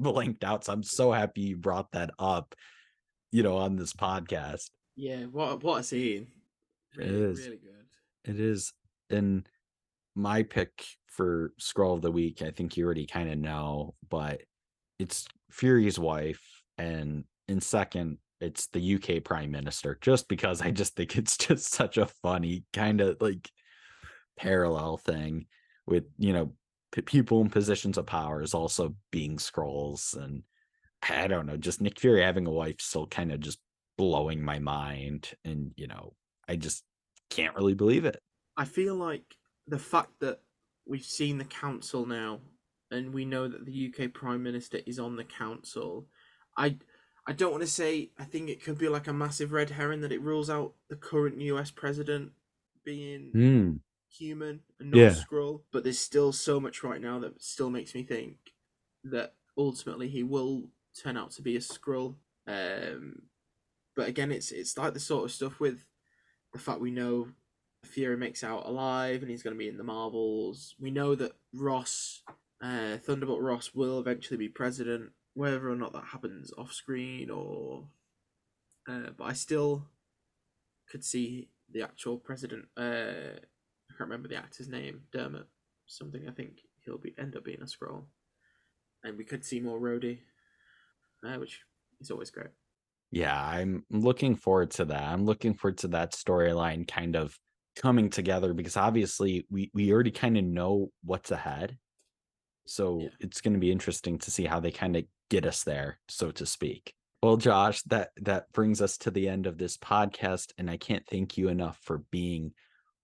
blanked 0.00 0.44
out. 0.44 0.64
So 0.64 0.72
I'm 0.72 0.82
so 0.82 1.12
happy 1.12 1.42
you 1.42 1.56
brought 1.56 1.92
that 1.92 2.10
up. 2.18 2.54
You 3.32 3.44
know, 3.44 3.58
on 3.58 3.76
this 3.76 3.92
podcast. 3.92 4.70
Yeah, 4.96 5.24
what 5.26 5.62
what 5.62 5.80
a 5.80 5.82
scene! 5.84 6.26
It 6.98 7.04
Really, 7.04 7.22
is. 7.30 7.38
really 7.46 7.58
good. 7.58 8.30
It 8.34 8.40
is. 8.40 8.72
And 9.08 9.48
my 10.16 10.42
pick 10.42 10.84
for 11.06 11.52
Skrull 11.60 11.94
of 11.94 12.02
the 12.02 12.10
week, 12.10 12.42
I 12.42 12.50
think 12.50 12.76
you 12.76 12.84
already 12.84 13.06
kind 13.06 13.30
of 13.30 13.38
know, 13.38 13.94
but 14.08 14.42
it's 14.98 15.26
Fury's 15.52 15.98
wife. 15.98 16.42
And 16.76 17.24
in 17.46 17.60
second, 17.60 18.18
it's 18.40 18.66
the 18.68 18.94
UK 18.96 19.22
Prime 19.22 19.50
Minister, 19.52 19.96
just 20.00 20.28
because 20.28 20.60
I 20.60 20.70
just 20.72 20.96
think 20.96 21.16
it's 21.16 21.36
just 21.36 21.72
such 21.72 21.98
a 21.98 22.06
funny 22.22 22.64
kind 22.72 23.00
of 23.00 23.16
like 23.20 23.48
parallel 24.36 24.96
thing 24.96 25.46
with, 25.86 26.04
you 26.18 26.32
know, 26.32 26.52
p- 26.92 27.02
people 27.02 27.40
in 27.40 27.50
positions 27.50 27.98
of 27.98 28.06
power 28.06 28.42
is 28.42 28.54
also 28.54 28.94
being 29.10 29.36
Skrulls. 29.36 30.16
And 30.16 30.42
I 31.08 31.26
don't 31.26 31.46
know, 31.46 31.56
just 31.56 31.80
Nick 31.80 31.98
Fury 32.00 32.22
having 32.22 32.46
a 32.46 32.50
wife 32.50 32.80
still 32.80 33.06
kind 33.06 33.32
of 33.32 33.40
just 33.40 33.58
blowing 33.96 34.42
my 34.42 34.58
mind. 34.58 35.30
And, 35.44 35.72
you 35.76 35.86
know, 35.86 36.14
I 36.48 36.56
just 36.56 36.84
can't 37.30 37.54
really 37.54 37.74
believe 37.74 38.04
it. 38.04 38.18
I 38.56 38.64
feel 38.64 38.94
like 38.94 39.36
the 39.66 39.78
fact 39.78 40.20
that 40.20 40.40
we've 40.86 41.04
seen 41.04 41.38
the 41.38 41.44
council 41.44 42.06
now, 42.06 42.40
and 42.90 43.14
we 43.14 43.24
know 43.24 43.46
that 43.46 43.64
the 43.64 43.92
UK 43.94 44.12
Prime 44.12 44.42
Minister 44.42 44.80
is 44.84 44.98
on 44.98 45.16
the 45.16 45.24
council. 45.24 46.06
I 46.56 46.76
I 47.26 47.32
don't 47.32 47.52
want 47.52 47.62
to 47.62 47.70
say 47.70 48.10
I 48.18 48.24
think 48.24 48.48
it 48.48 48.62
could 48.62 48.78
be 48.78 48.88
like 48.88 49.06
a 49.06 49.12
massive 49.12 49.52
red 49.52 49.70
herring 49.70 50.00
that 50.00 50.10
it 50.10 50.20
rules 50.20 50.50
out 50.50 50.74
the 50.88 50.96
current 50.96 51.40
US 51.40 51.70
president 51.70 52.32
being 52.84 53.30
Hmm. 53.32 53.72
Human 54.10 54.60
and 54.78 54.90
not 54.90 54.98
Yeah. 54.98 55.10
Skrull, 55.10 55.62
but 55.72 55.84
there's 55.84 55.98
still 55.98 56.32
so 56.32 56.60
much 56.60 56.82
right 56.82 57.00
now 57.00 57.18
that 57.20 57.42
still 57.42 57.70
makes 57.70 57.94
me 57.94 58.02
think 58.02 58.54
that 59.04 59.34
ultimately 59.56 60.08
he 60.08 60.22
will 60.22 60.70
turn 60.94 61.16
out 61.16 61.30
to 61.32 61.42
be 61.42 61.56
a 61.56 61.60
Skrull. 61.60 62.16
Um, 62.46 63.22
but 63.94 64.08
again, 64.08 64.32
it's 64.32 64.50
it's 64.52 64.76
like 64.76 64.94
the 64.94 65.00
sort 65.00 65.24
of 65.24 65.32
stuff 65.32 65.60
with 65.60 65.86
the 66.52 66.58
fact 66.58 66.80
we 66.80 66.90
know 66.90 67.28
Fury 67.84 68.16
makes 68.16 68.42
out 68.44 68.66
alive 68.66 69.22
and 69.22 69.30
he's 69.30 69.42
going 69.42 69.54
to 69.54 69.58
be 69.58 69.68
in 69.68 69.76
the 69.76 69.84
Marvels. 69.84 70.74
We 70.78 70.90
know 70.90 71.14
that 71.14 71.32
Ross, 71.54 72.22
uh, 72.60 72.96
Thunderbolt 72.98 73.40
Ross, 73.40 73.74
will 73.74 73.98
eventually 73.98 74.36
be 74.36 74.48
president, 74.48 75.12
whether 75.34 75.68
or 75.70 75.76
not 75.76 75.92
that 75.92 76.04
happens 76.04 76.52
off 76.58 76.72
screen 76.72 77.30
or. 77.30 77.88
Uh, 78.88 79.10
but 79.16 79.24
I 79.24 79.34
still 79.34 79.86
could 80.90 81.04
see 81.04 81.48
the 81.70 81.82
actual 81.82 82.18
president. 82.18 82.66
Uh, 82.76 83.38
can't 84.00 84.08
remember 84.08 84.28
the 84.28 84.36
actor's 84.36 84.68
name. 84.68 85.02
Dermot 85.12 85.46
something. 85.86 86.22
I 86.26 86.30
think 86.32 86.62
he'll 86.84 86.96
be 86.96 87.14
end 87.18 87.36
up 87.36 87.44
being 87.44 87.60
a 87.60 87.66
Skrull, 87.66 88.04
and 89.04 89.18
we 89.18 89.24
could 89.24 89.44
see 89.44 89.60
more 89.60 89.78
Rhodey, 89.78 90.20
uh, 91.26 91.34
which 91.34 91.60
is 92.00 92.10
always 92.10 92.30
great. 92.30 92.48
Yeah, 93.10 93.38
I'm 93.38 93.84
looking 93.90 94.36
forward 94.36 94.70
to 94.72 94.86
that. 94.86 95.02
I'm 95.02 95.26
looking 95.26 95.52
forward 95.52 95.78
to 95.78 95.88
that 95.88 96.12
storyline 96.12 96.88
kind 96.88 97.14
of 97.14 97.36
coming 97.76 98.08
together 98.08 98.54
because 98.54 98.78
obviously 98.78 99.46
we 99.50 99.70
we 99.74 99.92
already 99.92 100.12
kind 100.12 100.38
of 100.38 100.44
know 100.44 100.90
what's 101.04 101.30
ahead. 101.30 101.76
So 102.66 103.00
Yeah. 103.02 103.08
it's 103.20 103.42
going 103.42 103.54
to 103.54 103.60
be 103.60 103.72
interesting 103.72 104.18
to 104.20 104.30
see 104.30 104.46
how 104.46 104.60
they 104.60 104.70
kind 104.70 104.96
of 104.96 105.04
get 105.28 105.44
us 105.44 105.62
there, 105.64 105.98
so 106.08 106.30
to 106.30 106.46
speak. 106.46 106.94
Well, 107.22 107.36
Josh, 107.36 107.82
that 107.82 108.12
that 108.22 108.50
brings 108.52 108.80
us 108.80 108.96
to 108.98 109.10
the 109.10 109.28
end 109.28 109.46
of 109.46 109.58
this 109.58 109.76
podcast 109.76 110.52
and 110.56 110.70
I 110.70 110.78
can't 110.78 111.06
thank 111.06 111.36
you 111.36 111.48
enough 111.48 111.78
for 111.82 111.98
being 112.10 112.54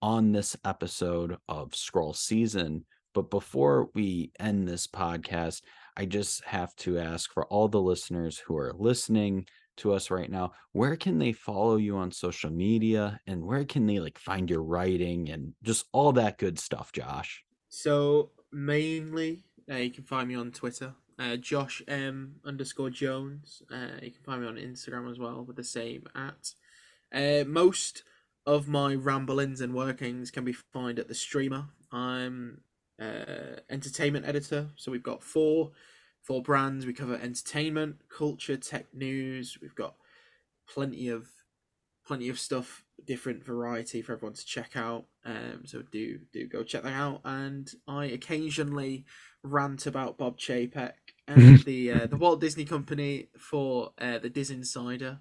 on 0.06 0.30
this 0.30 0.56
episode 0.64 1.36
of 1.48 1.70
Skrull 1.70 2.14
Season. 2.14 2.84
But 3.12 3.28
before 3.28 3.88
we 3.92 4.30
end 4.38 4.68
this 4.68 4.86
podcast, 4.86 5.62
I 5.96 6.04
just 6.04 6.44
have 6.44 6.76
to 6.76 7.00
ask 7.00 7.32
for 7.32 7.44
all 7.46 7.66
the 7.66 7.80
listeners 7.80 8.38
who 8.38 8.56
are 8.56 8.72
listening 8.78 9.48
to 9.78 9.92
us 9.92 10.08
right 10.08 10.30
now, 10.30 10.52
where 10.70 10.94
can 10.94 11.18
they 11.18 11.32
follow 11.32 11.74
you 11.74 11.96
on 11.96 12.12
social 12.12 12.50
media 12.50 13.18
and 13.26 13.42
where 13.44 13.64
can 13.64 13.84
they 13.84 13.98
like 13.98 14.16
find 14.16 14.48
your 14.48 14.62
writing 14.62 15.28
and 15.30 15.54
just 15.64 15.86
all 15.90 16.12
that 16.12 16.38
good 16.38 16.60
stuff, 16.60 16.92
Josh? 16.92 17.42
So 17.68 18.30
mainly, 18.52 19.42
uh, 19.68 19.74
you 19.74 19.90
can 19.90 20.04
find 20.04 20.28
me 20.28 20.36
on 20.36 20.52
Twitter, 20.52 20.94
uh, 21.18 21.34
Josh 21.34 21.82
M 21.88 22.36
underscore 22.44 22.90
Jones. 22.90 23.60
Uh, 23.72 23.98
you 24.00 24.12
can 24.12 24.22
find 24.24 24.42
me 24.42 24.46
on 24.46 24.54
Instagram 24.54 25.10
as 25.10 25.18
well 25.18 25.44
with 25.44 25.56
the 25.56 25.64
same 25.64 26.04
at. 26.14 26.52
Uh, 27.12 27.44
most 27.44 28.04
of 28.46 28.68
my 28.68 28.94
ramblings 28.94 29.60
and 29.60 29.74
workings 29.74 30.30
can 30.30 30.44
be 30.44 30.52
found 30.52 30.98
at 30.98 31.08
the 31.08 31.14
Streamr. 31.14 31.66
I'm 31.90 32.60
uh, 33.00 33.60
entertainment 33.68 34.26
editor, 34.26 34.68
so 34.76 34.92
we've 34.92 35.02
got 35.02 35.22
four 35.22 35.72
four 36.22 36.42
brands. 36.42 36.86
We 36.86 36.92
cover 36.92 37.14
entertainment, 37.14 37.96
culture, 38.08 38.56
tech 38.56 38.86
news. 38.92 39.58
We've 39.60 39.74
got 39.74 39.94
plenty 40.68 41.08
of 41.08 41.28
plenty 42.06 42.28
of 42.28 42.38
stuff, 42.38 42.84
different 43.04 43.44
variety 43.44 44.00
for 44.00 44.12
everyone 44.12 44.34
to 44.34 44.46
check 44.46 44.76
out. 44.76 45.06
Um, 45.24 45.62
so 45.64 45.82
do 45.82 46.20
do 46.32 46.46
go 46.46 46.62
check 46.62 46.84
that 46.84 46.92
out. 46.92 47.20
And 47.24 47.70
I 47.88 48.06
occasionally 48.06 49.04
rant 49.42 49.86
about 49.86 50.18
Bob 50.18 50.38
Chapek 50.38 50.92
and 51.28 51.58
the 51.64 51.92
uh, 51.92 52.06
the 52.06 52.16
Walt 52.16 52.40
Disney 52.40 52.64
Company 52.64 53.28
for 53.38 53.92
uh, 53.98 54.18
the 54.18 54.30
DisInsider, 54.30 55.18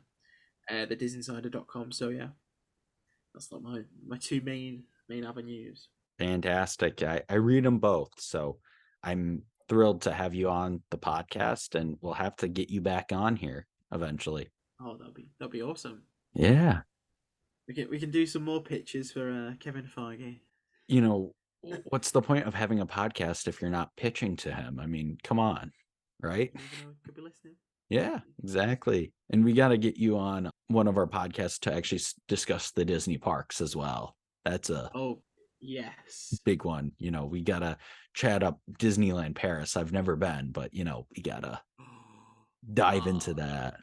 uh, 0.70 0.86
the 0.86 0.96
DisInsider.com. 0.96 1.92
So 1.92 2.10
yeah, 2.10 2.30
that's 3.36 3.52
not 3.52 3.62
my 3.62 3.82
my 4.08 4.18
two 4.18 4.42
main 4.42 4.84
main 5.10 5.26
avenues. 5.26 5.90
Fantastic. 6.18 7.04
I, 7.04 7.22
I 7.30 7.36
read 7.36 7.66
them 7.66 7.80
both. 7.80 8.12
So 8.18 8.58
I'm 9.04 9.44
thrilled 9.68 10.02
to 10.04 10.14
have 10.14 10.34
you 10.34 10.50
on 10.50 10.82
the 10.90 10.98
podcast 10.98 11.76
and 11.76 11.98
we'll 12.02 12.14
have 12.14 12.38
to 12.38 12.48
get 12.48 12.70
you 12.70 12.80
back 12.80 13.12
on 13.12 13.36
here 13.36 13.68
eventually. 13.92 14.48
Oh, 14.82 14.96
that'll 14.98 15.14
be 15.14 15.28
that'll 15.38 15.52
be 15.52 15.62
awesome. 15.62 16.04
Yeah. 16.34 16.82
We 17.68 17.74
can 17.74 17.90
we 17.90 18.00
can 18.00 18.12
do 18.12 18.26
some 18.26 18.44
more 18.46 18.64
pitches 18.64 19.12
for 19.12 19.30
uh, 19.30 19.56
Kevin 19.60 19.86
Feige. 19.86 20.40
You 20.88 21.02
know, 21.02 21.36
what's 21.86 22.12
the 22.12 22.22
point 22.22 22.46
of 22.46 22.54
having 22.54 22.80
a 22.80 22.86
podcast 22.86 23.48
if 23.48 23.62
you're 23.62 23.72
not 23.72 23.96
pitching 23.98 24.38
to 24.38 24.54
him? 24.54 24.80
I 24.80 24.86
mean, 24.86 25.18
come 25.24 25.40
on. 25.40 25.72
right? 26.22 26.52
You 26.54 26.62
never 26.78 26.90
know, 26.90 26.96
could 27.04 27.16
be 27.16 27.22
listening. 27.22 27.56
Yeah, 27.90 28.20
exactly. 28.44 29.14
And 29.30 29.44
we 29.46 29.54
got 29.54 29.70
to 29.70 29.78
get 29.78 29.98
you 29.98 30.18
on 30.18 30.50
one 30.68 30.88
of 30.88 30.98
our 30.98 31.08
podcasts 31.08 31.60
to 31.62 31.74
actually 31.74 32.02
discuss 32.28 32.72
the 32.72 32.86
Disney 32.86 33.18
parks 33.18 33.62
as 33.62 33.76
well. 33.76 34.16
That's 34.44 34.70
a 34.70 34.90
Oh, 34.96 35.22
yes. 35.60 36.40
big 36.46 36.66
one. 36.66 36.92
You 36.98 37.12
know, 37.12 37.26
we 37.26 37.42
got 37.42 37.60
to 37.60 37.78
chat 38.14 38.44
up 38.44 38.60
Disneyland 38.80 39.36
Paris. 39.36 39.78
I've 39.78 39.92
never 39.92 40.16
been, 40.16 40.52
but 40.52 40.74
you 40.74 40.84
know, 40.84 41.08
we 41.16 41.22
got 41.22 41.44
to 41.44 41.62
dive 42.74 43.06
into 43.08 43.32
Oh, 43.32 43.36
that. 43.36 43.76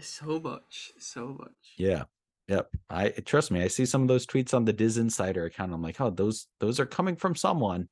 So 0.00 0.40
much, 0.40 0.92
so 0.98 1.36
much. 1.38 1.74
Yeah. 1.76 2.04
Yep. 2.48 2.68
I 2.88 3.10
trust 3.26 3.50
me, 3.50 3.62
I 3.62 3.68
see 3.68 3.84
some 3.84 4.00
of 4.00 4.08
those 4.08 4.26
tweets 4.26 4.54
on 4.54 4.64
the 4.64 4.72
DisInsider 4.72 5.46
account. 5.46 5.74
I'm 5.74 5.82
like, 5.82 6.00
oh, 6.00 6.08
those 6.08 6.46
those 6.60 6.80
are 6.80 6.86
coming 6.86 7.14
from 7.14 7.34
someone. 7.36 7.88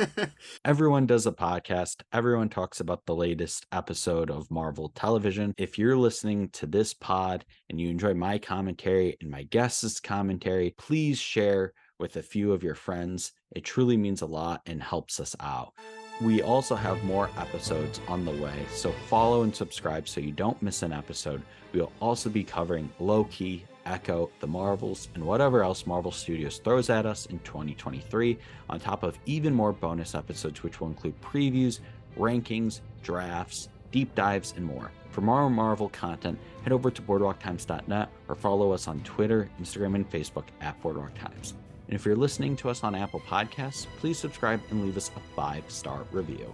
Everyone 0.64 1.06
does 1.06 1.26
a 1.26 1.32
podcast. 1.32 2.02
Everyone 2.12 2.48
talks 2.48 2.80
about 2.80 3.06
the 3.06 3.14
latest 3.14 3.66
episode 3.70 4.30
of 4.30 4.50
Marvel 4.50 4.88
television. 4.96 5.54
If 5.58 5.78
you're 5.78 5.96
listening 5.96 6.48
to 6.54 6.66
this 6.66 6.92
pod 6.92 7.44
and 7.70 7.80
you 7.80 7.88
enjoy 7.88 8.14
my 8.14 8.38
commentary 8.38 9.16
and 9.20 9.30
my 9.30 9.44
guests' 9.44 10.00
commentary, 10.00 10.74
please 10.76 11.18
share 11.18 11.72
with 12.00 12.16
a 12.16 12.22
few 12.22 12.52
of 12.52 12.64
your 12.64 12.74
friends. 12.74 13.30
It 13.54 13.64
truly 13.64 13.96
means 13.96 14.22
a 14.22 14.26
lot 14.26 14.60
and 14.66 14.82
helps 14.82 15.20
us 15.20 15.36
out. 15.38 15.72
We 16.20 16.42
also 16.42 16.74
have 16.74 17.04
more 17.04 17.30
episodes 17.38 18.00
on 18.08 18.24
the 18.24 18.32
way, 18.32 18.66
so 18.72 18.90
follow 19.08 19.42
and 19.42 19.54
subscribe 19.54 20.08
so 20.08 20.20
you 20.20 20.32
don't 20.32 20.60
miss 20.62 20.82
an 20.82 20.92
episode. 20.92 21.42
We 21.72 21.80
will 21.80 21.92
also 22.00 22.28
be 22.28 22.42
covering 22.42 22.90
Loki, 22.98 23.64
Echo, 23.86 24.30
The 24.40 24.46
Marvels, 24.46 25.08
and 25.14 25.24
whatever 25.24 25.62
else 25.62 25.86
Marvel 25.86 26.12
Studios 26.12 26.58
throws 26.58 26.90
at 26.90 27.06
us 27.06 27.26
in 27.26 27.38
2023, 27.40 28.38
on 28.68 28.80
top 28.80 29.02
of 29.02 29.18
even 29.26 29.54
more 29.54 29.72
bonus 29.72 30.14
episodes, 30.14 30.62
which 30.62 30.80
will 30.80 30.88
include 30.88 31.20
previews, 31.20 31.80
rankings, 32.16 32.80
drafts, 33.02 33.68
deep 33.90 34.14
dives, 34.14 34.54
and 34.56 34.64
more. 34.64 34.90
For 35.10 35.20
more 35.20 35.48
Marvel 35.48 35.88
content, 35.90 36.38
head 36.62 36.72
over 36.72 36.90
to 36.90 37.02
boardwalktimes.net 37.02 38.08
or 38.28 38.34
follow 38.34 38.72
us 38.72 38.88
on 38.88 39.00
Twitter, 39.00 39.48
Instagram, 39.60 39.94
and 39.94 40.10
Facebook 40.10 40.46
at 40.60 40.80
Boardwalk 40.82 41.14
Times. 41.14 41.54
And 41.86 41.94
if 41.94 42.04
you're 42.04 42.16
listening 42.16 42.56
to 42.56 42.70
us 42.70 42.82
on 42.82 42.94
Apple 42.94 43.20
Podcasts, 43.20 43.86
please 43.98 44.18
subscribe 44.18 44.60
and 44.70 44.82
leave 44.82 44.96
us 44.96 45.10
a 45.14 45.20
five 45.36 45.64
star 45.68 46.04
review. 46.10 46.52